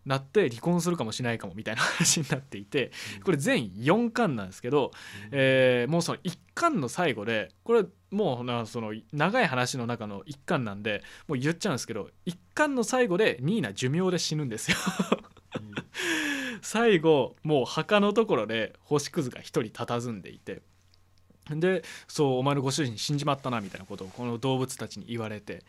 [0.05, 2.91] なって離婚するかもしないかもみたいな話になっていて
[3.23, 4.91] これ全4巻なんですけど、
[5.31, 14.77] えーもうその1巻の最後でこれもうなその長い話の中の1巻なんでもう言っちゃうんですけど1巻の最後でニーナ寿命で死ぬんですよ。
[16.61, 20.61] 最後もう墓のところで星屑が一人佇んでいて
[21.49, 25.63] でそうお前のご主人死んじまったなみたいなことをこの動物たちに言われて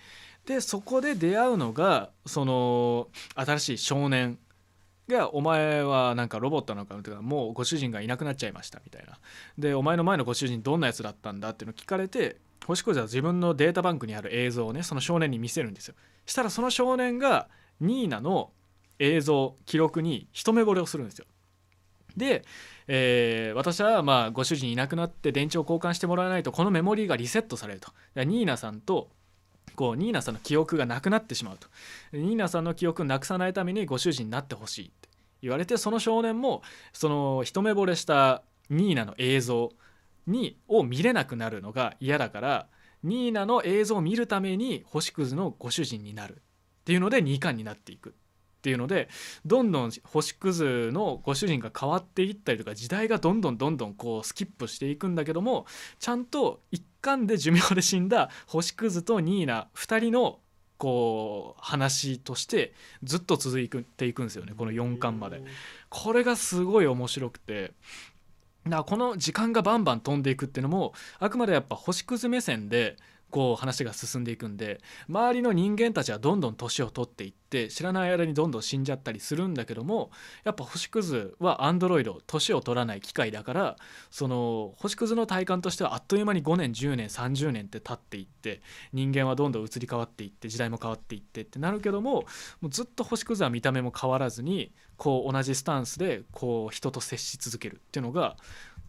[0.46, 4.38] でそこで出会うのがその新しい少年
[5.08, 9.18] が「お前はなんかロボットなのか?」とか「もうご主人がいなくなっちゃいました」みたいな
[9.58, 15.94] で「お前の前のご主人どんなやつだったんだ?」っていうのを聞かれて星屑は自分のデータバンクにある映像をねその少年に見せるんですよ
[16.26, 17.48] したらその少年が
[17.80, 18.52] ニーナの
[18.98, 21.26] 映像記録に一目惚れをするんですよ
[22.16, 22.44] で、
[22.86, 29.10] えー私はまあご主人いなくなって電池を交換してもらわないとこのメモリーがリセットされるとニーナさんと
[29.74, 31.68] こうニーナさんの記憶がなくなってしまうと。
[32.12, 35.08] ニーナさんの記憶をなくさないためにご主人になってほしいって
[35.42, 39.72] 言われてその少年もその一目惚れしたニーナの映像
[40.26, 42.66] にを見れなくなるのが嫌だから
[43.02, 46.38] ニーナの映像を見るために星屑のご主人になるっ
[46.84, 48.12] ていうので2巻になっていくっ
[48.62, 49.10] ていうので
[49.44, 55.66] どんどん星屑のご主人が変わっていったりとか時代がどんどんどんどんこうスキップしていくんだけども
[55.98, 60.40] ちゃんと1巻で寿命で死んだ星屑とニーナ2人の
[60.78, 62.72] こう話として
[63.04, 65.42] ずっと続いていくんですよねこの4巻まで。
[65.88, 67.72] これがすごい面白くて
[68.64, 72.96] だからこの時間がバンバン飛んでいくっていうのもあくまでやっぱ星屑目線で
[73.34, 80.12] こう話が進んでいくんで周りの人間たちはどんどん年を取っていって知らない間にどんどん死んじゃったりするんだけども
[80.44, 83.76] やっぱ星屑はアンドロイド年を取らない機械だから
[84.08, 92.12] その星屑の体感としてはあっという間に5年10年30年って経っていって人間はどんどん移り変わっていって時代も変わっていってってなるけども
[92.60, 98.36] もうずっと星屑は見た目も変わらずにこう同じスタンスでこう人と接し続けるっていうのが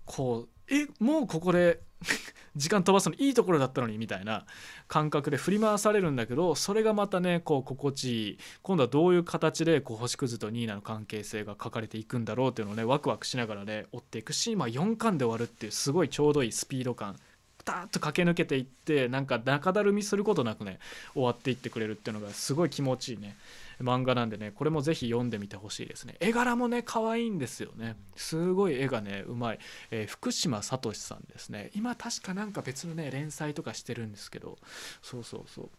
[0.05, 1.79] こうえもうここで
[2.55, 4.45] 時間飛ばすのいいところだったのにみたいな
[4.87, 8.37] 感覚で振り回されるんだけどそれがまたねこう心地いい。
[8.61, 17.15] 今度はどういう形でこう星屑とニーナの関係性が書かれていくんだろうっていうのをねワクワクしながらね追っていくし、まあ、4巻で終わるっていうすごいちょうどいいスピード感。
[17.57, 20.79] ピタッと駆け抜けていってなんか中だるみすることなくね
[21.13, 23.35] 終わっていってくれるっていうのがすごい気持ちいいね。
[23.81, 26.15] 漫画なんでねこれもぜひ読んでみてほしいですね。
[26.19, 27.95] 絵柄もね可愛いんですよね。
[28.15, 29.59] すごい絵がねうまい、
[29.91, 31.71] えー福島聡さんですね。
[31.75, 34.57] 今確かなんか別のね連載とかしてるんですけど。
[35.01, 35.69] そうそうそう。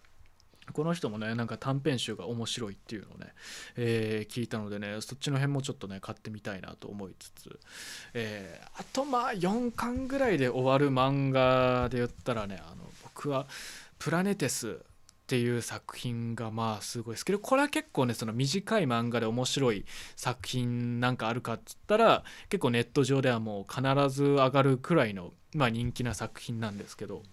[0.73, 3.33] この人もねなんか短編集が面白いっていうのをね、
[3.77, 7.61] えー聞いたのでねそっちの辺もちょっとね買ってみたいなと思いつつ、
[8.15, 13.47] えーあとまあ4巻ぐらいで終わる漫画で言ったらねあの僕は
[14.01, 14.81] 「プラネテス」
[15.27, 19.85] っていう作品がまあすごいですけどこれは結構ねその短い漫画で面白い
[20.15, 27.25] 作品なんかあるかっつったら結構ネット上ではもう必ず上がるくらいの、まあ、人気な作品なんですけど。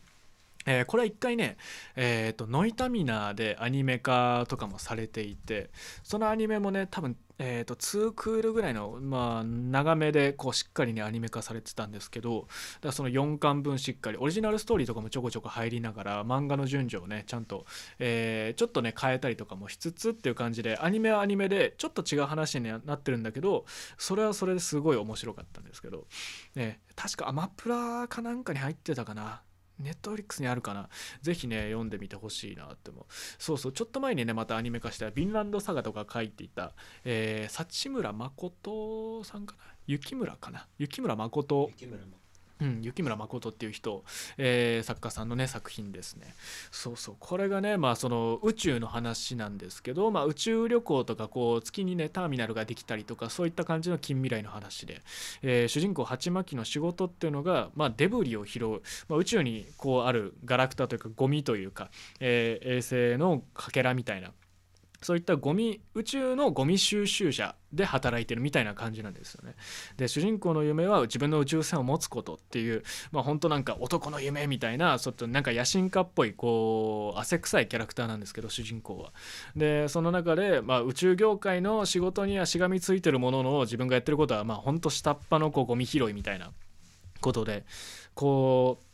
[0.65, 1.57] えーこれは一回ね、
[1.97, 5.69] えーとノイタミナーでアニメ化とかもされていて
[6.03, 12.47] そのアニメもね多分、えー、と2クールぐらいの、まあ、長めでこうしっかりねアニメ化されてたんですけど
[12.81, 17.65] だその4巻分しっかりオリジナルストーリーとかもちょこちょこ入りながら漫画の順序をねちゃんと、
[17.99, 23.65] えーちょっとね変えたりとかもしつつっていう感じでアニメはアニメでちょっと違う話になってるんだけど
[23.97, 26.05] それはそれですごい面白かったんですけど、
[26.55, 29.41] ね、確かアマプラかなんかに入ってたかな。
[29.79, 30.89] ネットフリックスにあるかな？
[31.21, 33.05] ぜひね読んでみてほしいなって思う。
[33.09, 39.63] そうそうちょっと前にねまたアニメ化した「ヴィンランドサガ」とか書いていた、えー、幸村誠さんかな？
[39.85, 40.67] 雪村かな？
[40.77, 41.67] 雪村誠。
[41.71, 42.22] 雪村誠。
[42.63, 44.03] うん、雪村誠っていう人、
[44.37, 46.33] えー作家さんのね作品ですね。
[46.71, 47.15] そうそう。
[47.19, 55.01] これがねまあその宇宙の話なんですけど、まあ、宇宙旅行とかこう月にねターミナルができたりとかそういった感じの近未来の話で、
[55.41, 64.31] えー主人公ハチマキの仕事っていうのが、まあ、デブリを拾う、まあ、宇宙にこうあるガラクタというかゴミというか、えー衛星のかけらみたいな
[65.03, 69.55] そういったゴミ宇宙のゴミ収集車で働いてるみたいな感じなんですよね。
[69.97, 79.11] で主人公の夢は自分の宇宙船を持つことっていうまあ本当なんか男の夢みたいなちょっとなんか野心家っぽいこう汗臭いキャラクターなんですけど主人公は。
[79.55, 86.51] でその中で、まあ、宇宙業界の仕事にはしがみついてるものの自分がやってることはまあ本当下っ端のこうゴミ拾いみたいな
[87.21, 87.65] ことで
[88.13, 88.92] こう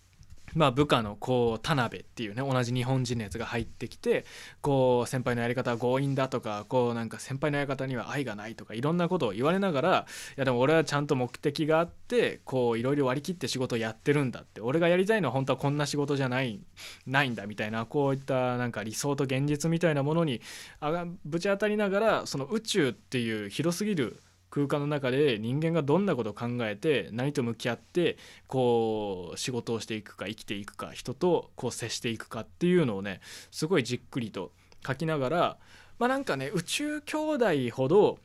[0.55, 4.25] まあ、部下のこう田辺っていうね同じ日本人のやつが入ってきて
[4.61, 10.05] こう先輩のやり方は強引だとかこうなんか先輩のやり方には愛がないとかいろんなことを言われながら
[10.37, 14.61] いやでも俺はちゃんと目的があってこういろいろ割り切って仕事をやってるんだって。
[14.61, 16.59] 俺がやりたいのは本当はこんな仕事じゃない
[17.07, 20.41] ないんだみたいなこういったなんか理想と現実みたいなものに
[20.79, 34.51] あぶち当たりながらその宇宙っていう広すぎる空間の中で人間がどんなことを考えて何と向き合ってこう仕事をしていくか生きていくか人とこう接していくかっていうのをねすごいじっくりと
[34.85, 35.57] 書きながら
[35.99, 38.19] まあなんかね宇宙兄弟ほど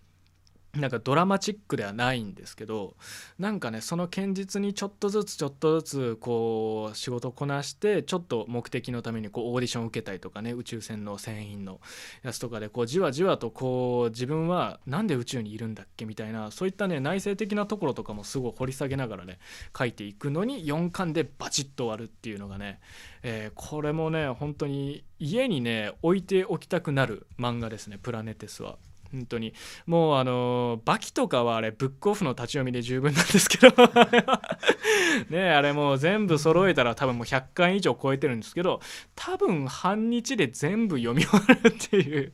[0.77, 2.97] なんかドラマチックではないんですけど
[3.39, 11.81] なんかねその堅実にちょっとずつちょっとずつこう仕事をこなしてちょっと目的のためにこうオーディションを受けたりとかね宇宙船の船員の
[12.23, 16.05] やつとかでこうじわじわとこう自分はなんで宇宙にいるんだっけ？
[16.07, 19.39] みたいなそういったね内省的なところとかもすごい掘り下げながらね
[19.77, 22.81] 書いていくのに4巻でバチッと終わるっていうのがね、
[23.23, 28.77] えーこれもね本当に家にね置いておきたくなる漫画ですねプラネテスは。
[29.15, 29.55] 本当に。
[29.87, 33.75] もうあのバキとかはあれブックオフの立ち読みで十分なんですけど。
[35.31, 38.81] ねあれもう全部揃えたら多分もう100巻以上超えてるんですけど
[39.15, 42.33] 多分半日で全部読み終わるっていう。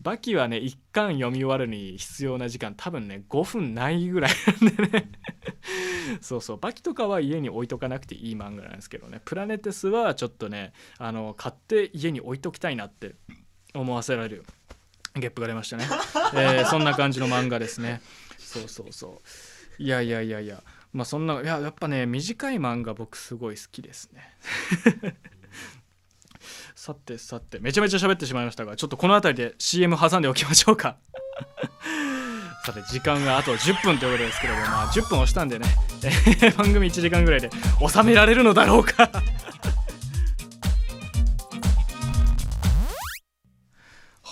[0.00, 5.10] バキはね1巻読み終わるに必要な時間多分ね5分ないぐらいなんでね。
[6.20, 6.56] そうそう。
[6.56, 9.20] バキとかは家に置いとかなくていい漫画なんですけどね。
[9.24, 13.14] プラネテスはちょっとねあの買って家に置いときたいなって
[13.74, 14.44] 思わせられる。
[15.14, 15.86] ゲップが出ましたね、
[16.34, 18.00] えーそんな感じの漫画ですね。
[18.38, 19.20] そうそうそ
[19.78, 19.82] う。
[19.82, 20.62] いやいやいやいや。
[20.92, 24.34] まあそんないややっぱね短い漫画僕すごい好きですね。
[26.74, 27.58] さてさて。
[27.60, 30.96] めちゃめちゃ喋ってしまいましたがちょっとこの辺りで CM 挟んでおきましょうか。
[32.64, 35.66] さて時間があと10分ということですけども、まあ、10分押したんでね。
[36.56, 37.50] 番組1時間ぐらいで
[37.88, 39.10] 収められるのだろうか。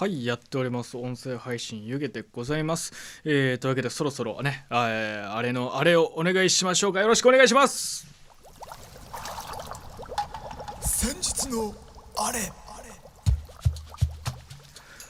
[0.00, 0.96] はいやっております。
[0.96, 2.90] 音声配信湯気でございます、
[3.22, 7.00] えーというわけでそろそろねあ,、えーあれのあれをお願いしましょうか。
[7.02, 8.06] よろしくお願いします。
[10.80, 11.74] 先日の
[12.16, 12.38] あれ。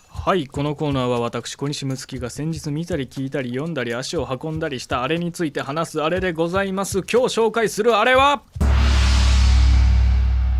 [0.08, 7.04] はいこのコーナーは私小西睦月が先日見たり聞いたり読んだり足を運んだりしたあれについて話すあれでございます。
[7.08, 8.42] 今日紹介するあれは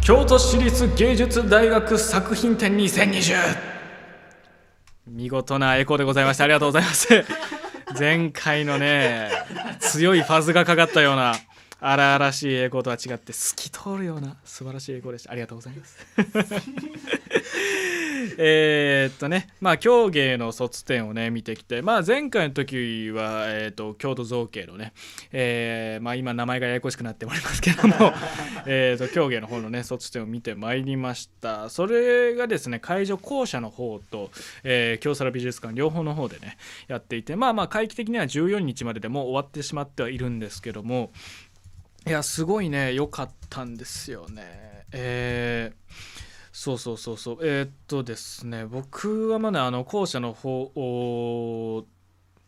[0.01, 3.70] 京都市立芸術大学作品展2020
[5.21, 7.25] 見事なエコーでございましたありがとうございます。
[7.99, 9.29] 前回のね
[9.81, 11.35] 強いファズがかかったような。
[11.81, 15.33] 荒々しいエコーとは違って透き通るような素晴らしいエコーでした。
[15.33, 15.99] ありがとうございます。
[18.39, 24.93] えっとねまあ狂芸の卒展をね見てきてまあ前回の時は、えーっと京都造形のね、
[25.33, 28.13] えーまあ今名前がややこしくなっておりますけども
[28.67, 31.71] えと狂芸の方のね卒展を見てまいりました。
[31.71, 34.31] それがですね会場校舎の方と、
[34.65, 36.57] えー京セラ美術館両方の方でね
[36.89, 41.11] やっていてまあまあ会期的には14日まででもう終わってしまってはいるんですけども
[42.07, 44.85] いやすごいね良かったんですよね。
[44.93, 45.81] えー
[46.53, 47.39] そうそうそうそう。
[47.43, 51.85] えーっとですね僕はまだあの校舎の方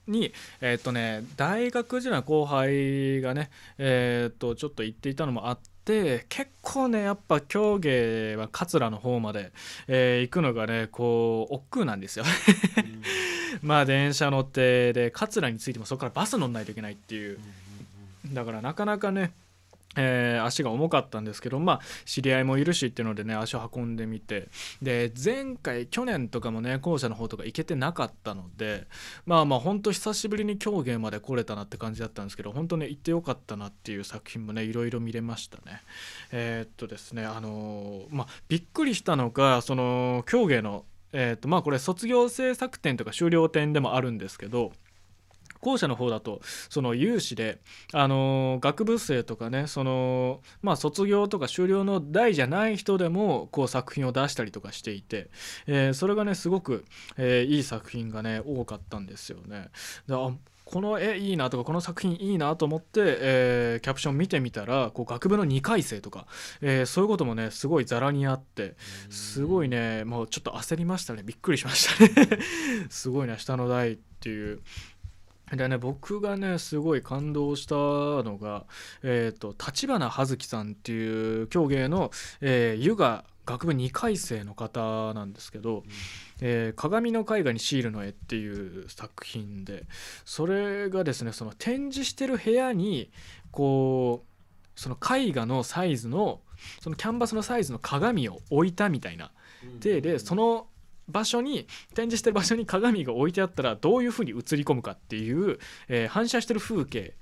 [0.08, 9.52] にえーっとね大学時代の後輩がねえーっとちょっと行っていたのもあって結構ねやっぱ競芸は桂の方まで、
[9.86, 12.24] えー行くのがねこう億劫なんですよ。
[13.62, 17.38] まあ電車乗ってで桂に着いてもそこからバス乗んないといけないっていう。
[18.32, 19.32] だからなかなかね
[19.96, 24.48] えー足が重かったんですけどまあ知り合いもいるしっていうのでね足を運んでみて。
[24.80, 28.86] で前回去年とかもね校舎の方とか行けてなかったので
[29.26, 35.82] まあまあほんと久しぶりに狂言まで来れたなって感じだったんですけど本当ね行ってよかったなっていう作品もねいろいろ見れましたね。
[36.32, 44.72] えーっとですねあのーまあびっくりしたのがその狂芸のえっとまあこれ卒業制作展とか終了展でもあるんですけど
[45.62, 47.60] 校舎の方だとその有志で、
[47.92, 55.30] あの学部生とかねその、まあ、卒業とか修了の代じゃない人でもこう作品を出したりとかしていて、
[55.66, 56.84] えーそれがねすごく、
[57.16, 59.68] えーいい作品がね多かったんですよね。
[60.08, 60.32] であ
[60.64, 66.26] この絵いいなとかこの作品いいなと思って、えーキャプション見てみたらこう学部の2回生とか、
[66.60, 68.74] えーそういうこともねすごいざらにあって
[69.10, 71.22] すごいねもうちょっと焦りましたね。
[71.24, 72.38] びっくりしましたね。
[72.90, 74.60] すごいな下の代っていう。
[75.56, 78.64] でね僕がねすごい感動したのが
[79.02, 85.82] えっ、と立花葉月さんっていう競芸の、えー、湯が学部2回生の方なんですけど
[86.40, 89.86] 「えー鏡の絵画にシールの絵」っていう作品で
[90.24, 93.10] それがですねその展示してる部屋に
[93.50, 96.40] こうその絵画のサイズの
[96.80, 99.32] そのキャンバスのサイズの鏡を置いたみたいな。
[99.80, 100.66] ででその
[101.08, 107.14] 場所に展示してる場所に鏡が置いてあったらどういうふうに映り込むかっていう、えー反射してる風景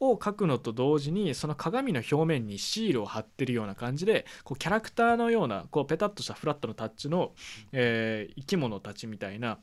[0.00, 7.32] を描くのと同時にその鏡の表面にシールを貼ってるような感じでこうキャラクターのようなこうペタッとしたフラットのタッチの、
[7.72, 9.58] えー生き物たちみたいな、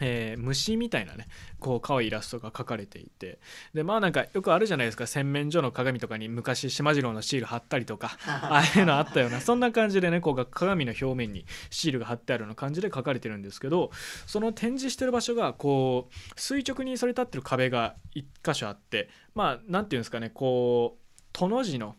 [0.00, 1.26] えー虫みたいなね
[1.58, 3.38] こう可愛いイラストが描かれていて。
[3.74, 5.06] でまあなんかよくあるじゃないですか。
[5.06, 8.16] 洗面所の鏡とかに昔島次郎のシール貼ったりとか。
[8.26, 9.40] ああいうのあったような。
[9.40, 13.90] そんな感じでねこう鏡の表面にシールが貼ってあるような感じで描かれてるんですけど
[14.26, 21.96] その展示してる場所がこう垂直にそれ立ってる壁が1箇所あってまあなんていうんですかねこうとの字の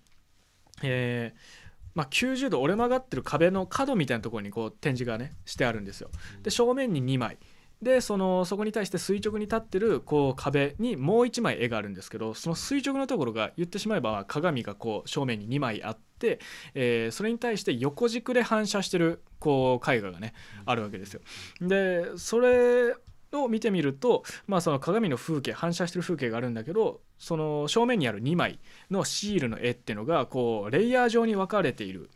[0.82, 6.10] えーまあ、90度折れ曲がってる壁の角みたいなところにこう展示がねしてあるんですよ。
[6.44, 7.38] で正面に2枚
[7.82, 16.40] でそのそこに対して垂直に立ってるこう壁にもう1枚絵があるんですけどその垂直のところが言ってしまえば鏡がこう正面に2枚あって、
[16.74, 20.34] えーそれに対して横軸で反射してるこう絵画がね
[20.66, 21.22] あるわけですよ。
[21.62, 22.94] でそれ
[23.32, 28.60] を見てみると、まあ、その鏡の風景反射してる風景があるんだけどその正面にある2枚
[28.90, 32.10] のシールの絵っていうのがこうレイヤー状に分かれている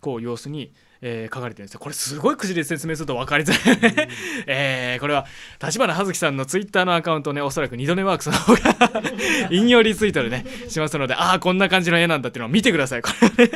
[0.00, 0.72] こう様子に、
[1.02, 1.80] えー描かれてるんですよ。
[1.80, 4.08] これすごい口で説明すると分かりづらいね、
[4.46, 5.26] えーこれは
[5.62, 9.02] 立花葉月さんのツイッターのアカウントねおそらく二度寝ワークスの方が
[9.50, 13.02] 引用リツイートでねしますのでああこんな感じの絵なんだっていうのを見てください。
[13.02, 13.46] これ。
[13.46, 13.52] ね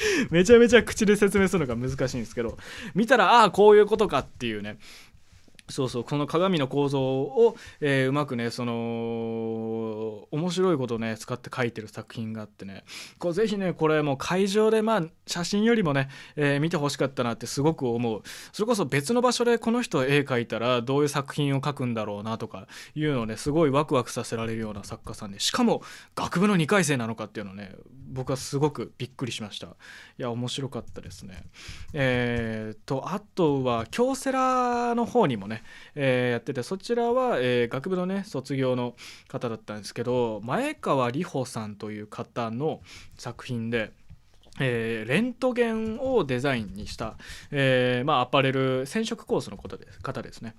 [0.30, 2.56] めちゃめちゃ口で説明するのが難しいんですけど
[2.94, 4.78] 見たらああこういうことかっていうね
[5.70, 12.84] そうそうこの鏡の構造を、えーうまくねその面白いことをね使って描いてる作品があってね。
[13.18, 18.22] こうぜひねこれもう会場でまあ写真よりもね、えー見てほしかったなってすごく思う。
[18.52, 25.82] それこそ別の場所でこの人絵描いたらどういう作品を描くんだろうなとかいうのをねすごいワクワクさせられるような作家さんでしかも
[26.14, 27.74] 学部の2回生なのかっていうのね
[28.12, 29.68] 僕はすごくびっくりしました。
[29.68, 29.70] い
[30.18, 31.44] や面白かったですね。
[31.92, 35.59] えー、とあとは京セラの方にもね
[35.94, 38.94] えーやっててそちらは、えー学部のね卒業の
[39.28, 42.80] 方だったんですけど前川里穂さんという方の
[43.16, 43.92] 作品で。
[44.58, 47.16] えーレントゲンをデザインにした、
[47.50, 50.54] えーまあ、アパレル染色コースのことです方ですね。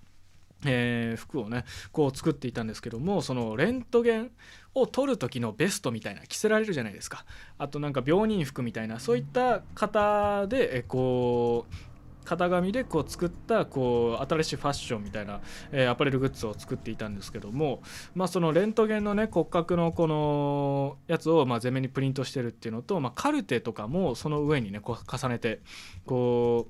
[0.65, 4.31] えー服をねこう作っていたんですけどもそのレントゲン
[4.73, 7.25] を撮る時のベストみたいな着せられるじゃないですか
[7.57, 11.90] あとなんか病人服みたいなそういった方で、えこう
[12.25, 15.41] 型紙でこう作ったこう新しいファッションみたいな、
[15.71, 17.81] えアパレルグッズを作っていたんですけども、
[18.15, 25.61] まあ、そのレントゲンのね骨格のこのやつをまあ前面にプリントしてるっていうのと、まあ、カルテとかもその上にねこう重ねて
[26.05, 26.67] こ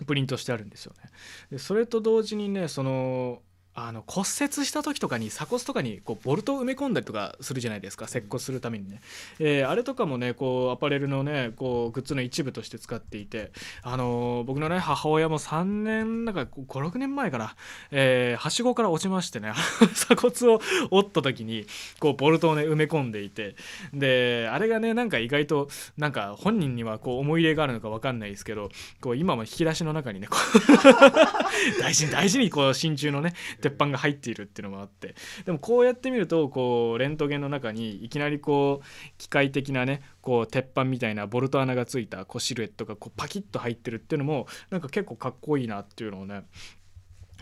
[0.00, 1.10] うプリントしてあるんですよね。
[1.50, 3.42] でそれと同時にねその
[3.86, 8.08] あの骨折した時とかに鎖骨とかにこうボルトを埋め込んだりとかするじゃないですか。
[8.08, 9.00] 接骨するためにね、
[9.38, 13.52] えーあれとかもねこうアパレルのねこうグッズの一部として使っていて。
[13.82, 17.56] あのー僕のね母親も3年だから56年前から、
[17.90, 19.52] えーはしごから落ちましてね
[19.94, 20.60] 鎖骨を
[20.90, 21.66] 折った時に
[22.00, 23.54] こうボルトをね埋め込んでいて。
[23.92, 28.70] であれがねなんか意外となんか本人にはこう思い入れがあるのか分かんないですけど
[29.00, 30.28] こう今も引き出しの中にね
[31.80, 33.34] 大事に大事にこう真鍮のね
[33.68, 35.14] 鉄板が入っているっていうのもあって
[35.44, 38.86] でもこうやってみるとこうレントゲンの中にいきなりこう
[39.18, 46.44] 機械的なねこう鉄板みたいなボルト穴がついたこうシルエットがこうパキッと入ってるっていうのもなんか結構かっこいいなっていうのをね、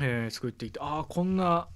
[0.01, 1.68] えー作っていてああこんな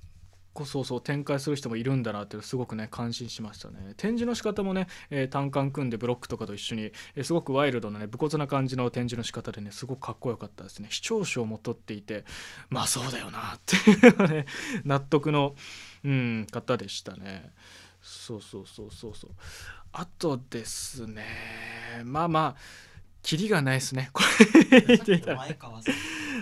[0.60, 3.94] こうそうそう展開する人もいるんだなってすごくね感心しましたね。
[3.96, 6.82] 展示の仕方もね、えー単管組んでブロックとかと一緒に、
[7.14, 10.88] えーすごくワイルドなね武骨な感じの展示の仕方でねすごくかっこよかったですね。
[10.90, 12.24] 視聴賞も取っていて
[12.68, 14.44] まあそうだよなっていうね
[14.84, 15.54] 納得の、
[16.04, 17.52] うん、方でしたね。
[18.02, 19.30] そうそうそうそうそう。
[19.92, 21.24] あとですね
[22.04, 22.90] まあまあ
[23.22, 24.10] キリがないですね。
[24.12, 24.22] こ
[24.70, 24.98] れ。
[25.36, 25.94] 前川さん。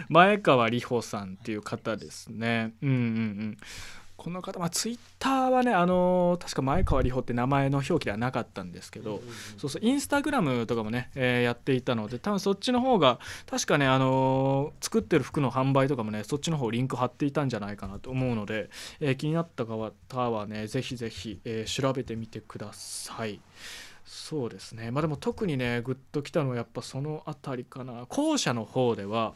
[0.09, 2.73] 前川里穂さんっていう方ですね。
[2.83, 3.57] うんうんうん。
[4.19, 9.23] この方、まあ、ツイッターはね、あのー確か前川里穂って名前の表記ではなかったんですけど、
[9.57, 19.79] そうそう、インスタグラムとかもね、えーやっていたので、多分そっちの方が、確かね、あのー作ってる服の販売とかもね、そっちの方リンク貼っていたんじゃないかなと思うので、えー気になった方
[20.31, 23.41] はね、ぜひぜひ、えー調べてみてください。
[24.05, 24.91] そうですね。
[24.91, 28.05] まあでも特にね、グッときたのはやっぱそのあたりかな。
[28.09, 29.35] 後者の方では、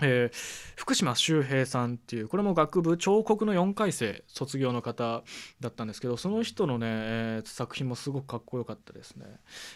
[0.00, 5.22] えー福島周平さんっていうこれも学部彫刻の4回生卒業の方
[5.60, 9.26] だったんですけどその人のね、えー作品もすごくかっこよかったですね、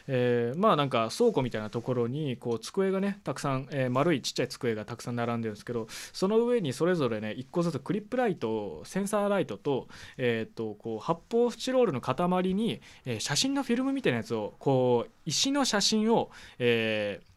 [0.06, 17.31] えーまあなんか倉庫みたいなところにこう机がねたくさん、え丸いちっちゃい机がたくさん並んでるんですけどその上にそれぞれね1個ずつクリップライトセンサーライトと,、えー、とこう発泡スチロールの塊に、え写真のフィルムみたいなやつをこう石の写真を、えー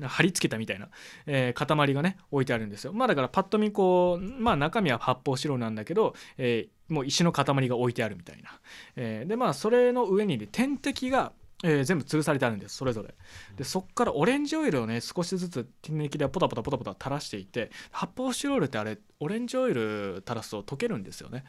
[0.00, 0.88] 貼り付けたみたいな、
[1.26, 2.92] えー塊がね置いてあるんですよ。
[2.92, 8.50] まあだからパッと見こうまあ中身は発泡スチロールなんだけど、えーもう石の塊が置いてあるみたいな、
[8.96, 11.32] えーでまあそれの上にね点滴が
[11.64, 13.14] えー全部吊るされてあるんですそれぞれ。
[13.56, 21.44] でそっからオレンジオイルをね少しずつ点滴でポタポタポタポタ垂らしていて発泡スチロールってあれオレンジオイル垂らすと溶けるんですよね。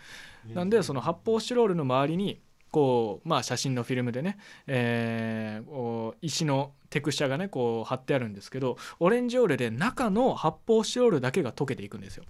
[0.53, 2.41] なんでその発泡スチロールの周りに
[2.73, 12.23] こうまあ写真のフィルムでね、えーこう石のテクスチャがねこう貼ってあるんですけどオレンジオイルで中の発泡スチロールだけが溶けていくんですよ。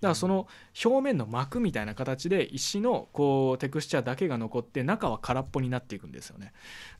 [0.00, 0.46] だからその
[0.84, 6.52] 表面の膜みたいな形で石のこうテクスチャだけが残って中は空っぽになっていくんですよね。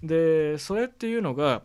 [0.02, 1.62] でそれっていうのが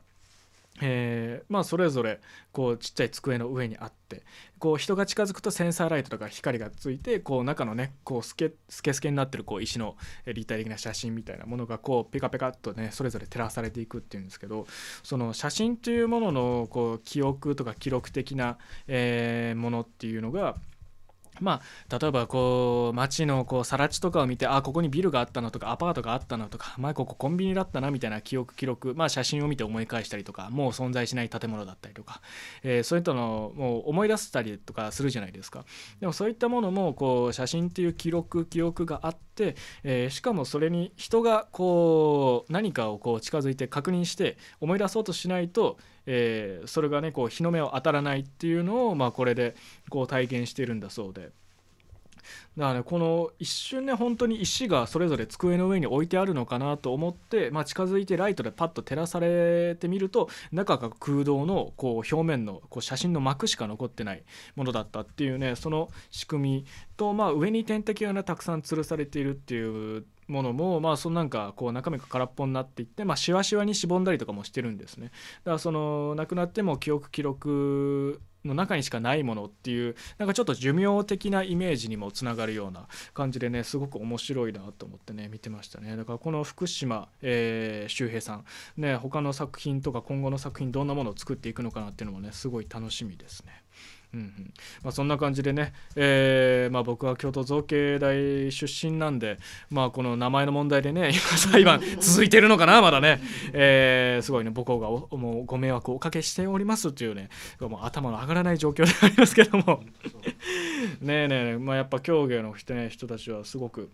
[0.81, 2.19] えーまあそれぞれ
[2.51, 4.23] こうちっちゃい机の上にあって
[4.59, 9.95] こう人が近づくとセンサーライトとか光がついてこう中のねこうスケスケスケになってるこう石の
[10.25, 14.65] 立体的な写真みたいなものがこうペカペカっとねそれぞれ照らされていくっていうんですけど
[15.03, 18.57] その写真というもののこう記憶とか記録的な、
[18.87, 20.55] えーものっていうのが
[21.39, 32.21] まあ、例えばこう街のこう更地とかを見てあここにビルがあったのとかアパートがあったのとか前ここコンビニだったなみたいな記憶記録、まあ、写真を見て思い返したりとかもう存在しない建物だったりとか、
[32.63, 35.65] えーそういったのをもう思い出したりとかするじゃないですか。
[35.99, 39.32] でもそういったものもこう写真っていう記録記憶があって、
[39.83, 49.55] えーしかもそれに人がこう何かをこう近づいて確認して思い出そうとしないと、えーそれがねこう日の目を当たらないっていうのを、まあ、これで
[49.89, 51.31] こう体験してるんだそうで。
[52.57, 64.23] だからねこの一瞬ね本当に石がそれぞれ机の上に置いてあるのかなと思って、まあ、近づいてライトでパッと照らされてみると中が空洞のこう表面のこう写真の膜しか残ってない
[64.55, 66.65] ものだったっていうねその仕組み
[66.97, 75.07] と、まあ、上に点滴がねたくさん吊るされているっていうものも、まあ、そのなんかこう中身が空っぽになっていって、まあ、しわしわにしぼんだりとかもしてるんですね。
[75.07, 88.45] だからその亡くなっても記憶記録の中にしかないものっていうなんかちょっと寿命的なイメージにもつながるような感じでねすごく面白いなと思ってね見てましたねだからこの福島、えー周平さん
[88.77, 93.62] ね他の作品とか今後の作品どんなものを作っていくのかなっていうのもねすごい楽しみですね。
[94.13, 94.53] うんうん。
[94.83, 99.37] まあ、そんな感じでね、えーまあ、僕は京都造形大出身なんで、
[99.69, 103.21] まあ、この名前の問題でね 今裁判続いてるのかなまだね、
[103.53, 109.83] えーすごいね母校がおもうご迷惑をおかけしておりますっていうねもう頭の上がらない状況でありますけども。
[111.01, 113.89] ねえねえ、まあ、やっぱ競技の人,、ね、人たちはすごく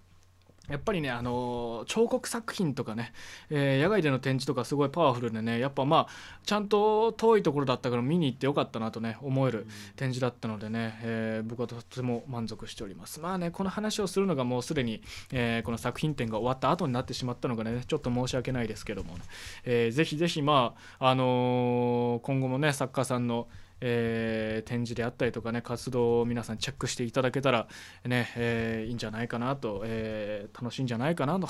[0.70, 3.14] やっぱりね、あのー彫刻作品とかね、
[3.50, 6.08] えー野外での展示とかすごいパワフルでねやっぱまあ
[6.46, 9.66] ちゃんと遠いところだったから見に行ってよかったなとね思える
[9.96, 13.20] 展示だったのでね、えー僕はとても満足しております。
[13.20, 15.02] まあねこの話をするのがもうすでに、
[15.32, 19.22] えーこの作品展が終わった後になってしまったのがねちょっと申し訳ないですけども、ね。
[19.64, 23.48] えーぜひぜひまああのー今後もね作家さんの
[23.82, 27.68] えー展示であったりとかね活動を皆さんチェックしていただけたら
[28.06, 31.48] ね、えーいいんじゃないかなと、えー楽しいんじゃないかなと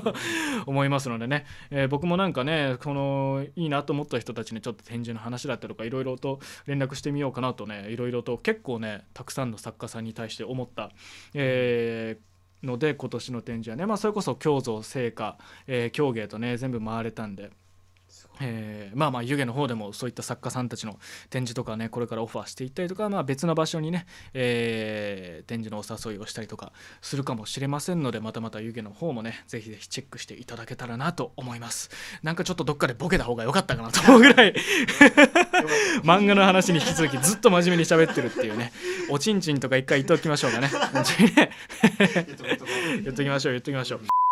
[0.66, 10.90] 思いますのでね、え僕もなんかねこのいいなと思った人たちにちょっと展示の話だったりとかいろいろと連絡してみようかなとねいろいろと結構ねたくさんの作家さんに対して思った、
[11.34, 12.28] えー
[12.66, 15.38] ので今年の展示はね、まあ、それこそ京造聖火、
[15.68, 17.50] えー京芸とね全部回れたんで。
[18.40, 20.98] えーまあまあ湯気の方でもそういった作家さんたちの
[21.30, 31.90] 展示とかねこれからオファーしていったりとか、まあ、別の場所にね、えー展示のお誘いをしたりとかするかもしれませんのでまたまた湯気の方もねぜひぜひチェックしていただけたらなと思います。
[32.22, 34.54] なんかちょっとどっかでボケた方が良かったかなと思うぐらい。
[36.04, 38.72] 漫画の話に引き続きずっと真面目に喋ってるっていうね。
[39.08, 40.70] おちんちんとか一回言っておきましょうかね。
[43.02, 44.27] 言っときましょう言っときましょう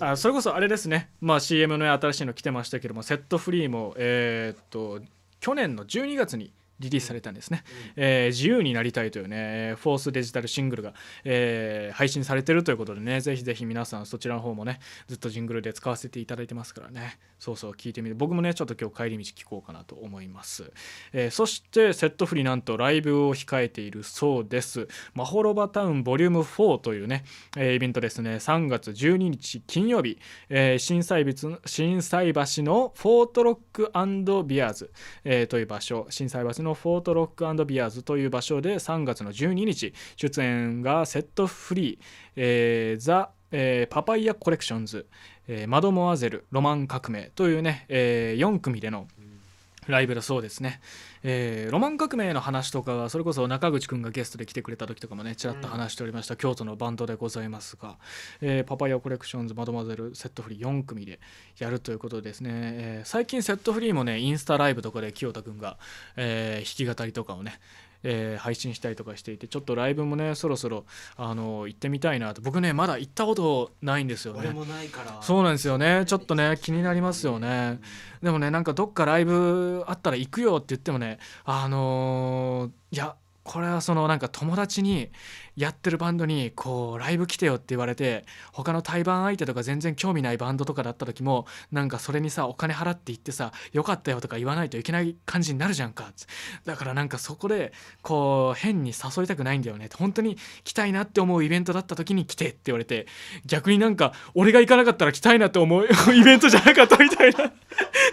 [0.00, 5.00] あそれこそあれですね、まあ、CM の新しいの来てましたけどもセットフリーも、えーっと
[5.38, 7.64] 去年の12月にリリースされたんですね、
[7.96, 17.18] えー自由になりたいというねえーフォースデジタルシングルが、えー配信されてるということでねぜひぜひ皆さんそちらの方もねずっとジングルで使わせていただいてますからね。
[17.38, 20.72] そうそう聞いてみて僕もねちょっと今日帰り道聞こうかなと思います、
[21.12, 24.88] えーそしてセットフリーなんとライブを控えているそうです。
[25.14, 27.24] マホロバタウンボリューム4というね、
[27.56, 28.36] えーイベントですね。
[28.36, 30.18] 3月12日金曜日、
[30.48, 33.92] えー心斎橋心斎橋のフォートロック
[34.46, 34.92] ビアーズ、
[35.24, 36.06] えーという場所。
[36.10, 42.04] 心斎橋ののフォートロックビアーズという場所で3月の12日出演がセットフリー、
[42.36, 45.06] えーザ、えーパパイヤコレクションズ、
[45.48, 49.06] えーマドモアゼルロマン革命というね、え4組での
[49.86, 50.80] ライブだそうですね、
[51.22, 57.96] えーロマン革命の話とかはそれこそ中口くんがゲストで来てくれた時とかもねちらっと話しておりました、京都のバンドでございますが、
[58.40, 61.20] えーパパイヤコレクションズマドマゼルセットフリー4組で
[61.58, 65.78] やるということですね、えー最近セットフリーもねインスタライブとかで清田くんが、
[66.16, 67.58] えー弾き語りとかをね
[68.02, 70.84] えー配信したりとかしていてちょっとライブもねそろそろ
[71.16, 72.40] あの行ってみたいなと。
[72.42, 74.40] 僕ねまだ行ったことないんですよね。
[74.40, 75.22] 俺もないから。
[75.22, 76.04] そうなんですよね。
[76.06, 77.80] ちょっとね気になりますよね。
[78.22, 85.10] でもねなんかどっかライブあったら行くよって言ってもねあのーいやこれはそのなんか友達に
[85.56, 96.12] やってるバンドにこうライブ来てよって言われて他の対バン相手とか全然興味ないバンドとかだった時もなんかそれにさお金払って行ってさよかったよとか言わないといけない感じになるじゃんか。
[96.64, 99.88] だからなんかそこでこう変に誘いたくないんだよね。
[99.94, 103.06] 本当に来たいなって思うイベントだった時に来てって言われて
[103.46, 107.52] 逆になんか俺が行かなかったら来たいなって思う イベントじゃなかったみたいな。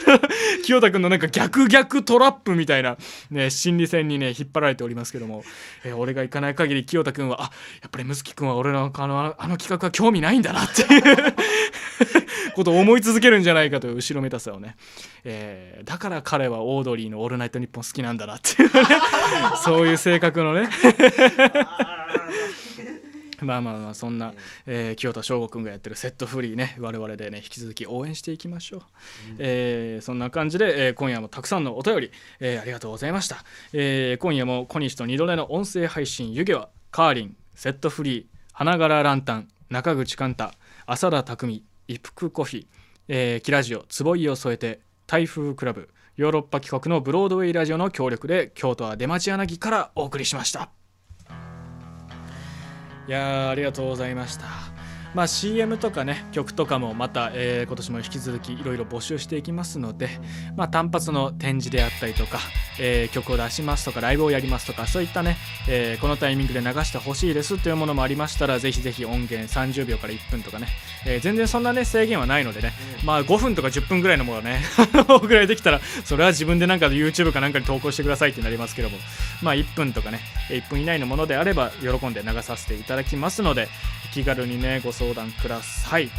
[0.63, 2.97] 清田君のなんか逆逆トラップみたいな、
[3.31, 5.43] ね、心理戦にね引っ張られておりますけども、
[5.83, 11.03] えー俺が行かない限り清田君はあやっぱりむすき君は俺のあのあの企画は興味ないんだなっていう
[12.55, 14.75] ことを思い続けるんじゃないかという後ろめたさをね、
[15.23, 18.81] えーだから彼はオードリーの「オールナイトニッポン」好きなんだなっていうね。
[19.63, 20.69] そういう性格のね。
[23.41, 24.33] まあまあまあそんな、
[24.65, 26.77] えー清田翔吾君がやってるセットフリーね。
[26.79, 28.81] 我々でね引き続き応援していきましょう、
[29.39, 40.51] えーそんな感じで、えー今夜もたくさんのお便り、えーありがとうございました、えー今夜も小西と二度寝の音声配信湯気はカーリンセットフリー花柄ランタン中口寛太
[40.85, 42.65] 浅田匠一服コーヒー、
[43.07, 50.69] えーキラジオ坪井を添えて台風クラブヨーロッパ帰国のブロードウェイラジオの協力で京都は出町柳からお送りしました。
[53.07, 54.72] いやありがとうございました。
[55.13, 60.09] まあ CM とかね曲とかもまた、えー今年も引き続きいろいろ募集していきますので、
[60.55, 62.39] まあ、単発の展示であったりとか、
[62.79, 65.37] えー曲を出しますとかライブをやりますとかそういったね、
[65.69, 70.67] えーこのタイミングで流してほしいですというものもありましたらぜひぜひ音源30秒から1分とかね、
[71.05, 72.73] えー全然そんなね制限はないのでね、
[73.05, 74.61] まあ5分とか10分ぐらいのものね
[75.27, 78.97] ぐらいできたらそれは自分でなんか YouTube かなんかに投稿してくださいってなりますけども
[79.41, 83.67] まあ1分とかね1分以内のものであれば喜んで流させていただきますので
[84.13, 86.09] 気軽にねご相談ください。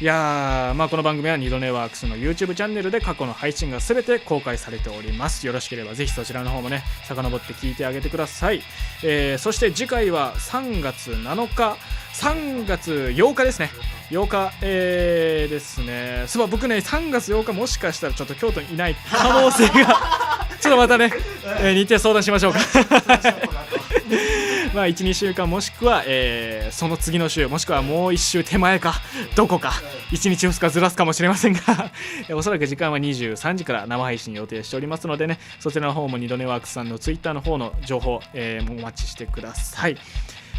[0.00, 0.04] い。
[0.04, 5.44] やーまあこの番組は二度寝ワークスの YouTube チャンネルで過去の配信が全て公開されております。
[5.46, 8.62] よろしければぜひそちらの方もね遡って聞いてあげてください、
[9.02, 11.76] えーそして次回は3月7日
[12.14, 13.70] 3月8日ですね。
[14.10, 16.24] 8日、えーですね。
[16.28, 20.46] そう僕ね3月8日もしかしたらちょっと京都にいない可能性が。
[20.60, 21.12] ちょっとまたね、
[21.60, 22.58] えー日程相談しましょうか
[24.74, 29.00] まあ12週間もしくは、えーその次の週もしくはもう1週手前か
[29.34, 29.72] どこか
[30.10, 31.60] 1日2日ずらすかもしれませんが
[32.36, 39.96] おそらく時間は23時から生配信予定しておりますのでねそちらの方も二度寝ワークスさんのツイッターの方の情報、えーお待ちしてください、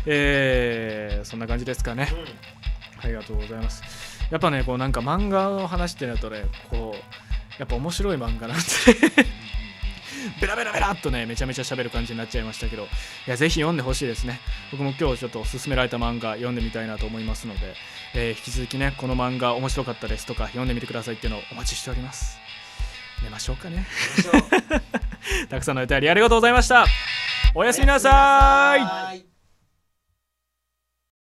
[0.07, 2.12] えーそんな感じですかね、
[3.03, 3.84] ありがとうございます。
[4.32, 8.64] やっぱねこうなんか漫画の話ってなるとねこうやっぱ面白い漫画なんで。
[10.41, 12.84] ベラベラベラっとねめちゃめちゃ喋る感じになっちゃいましたけど。
[12.84, 12.86] い
[13.28, 14.39] やぜひ読んでほしいですね。
[14.72, 17.76] 僕も今日ちょっと勧められた漫画読んでみたいなと思いますので、
[18.15, 22.38] えー引き続きねこの漫画面白かったですとか読んでみてくださいっていうのをお待ちしております。
[23.24, 23.86] 寝ましょうかね。
[25.49, 26.86] たくさんのお便りありがとうございました。
[27.53, 29.28] おやすみなさい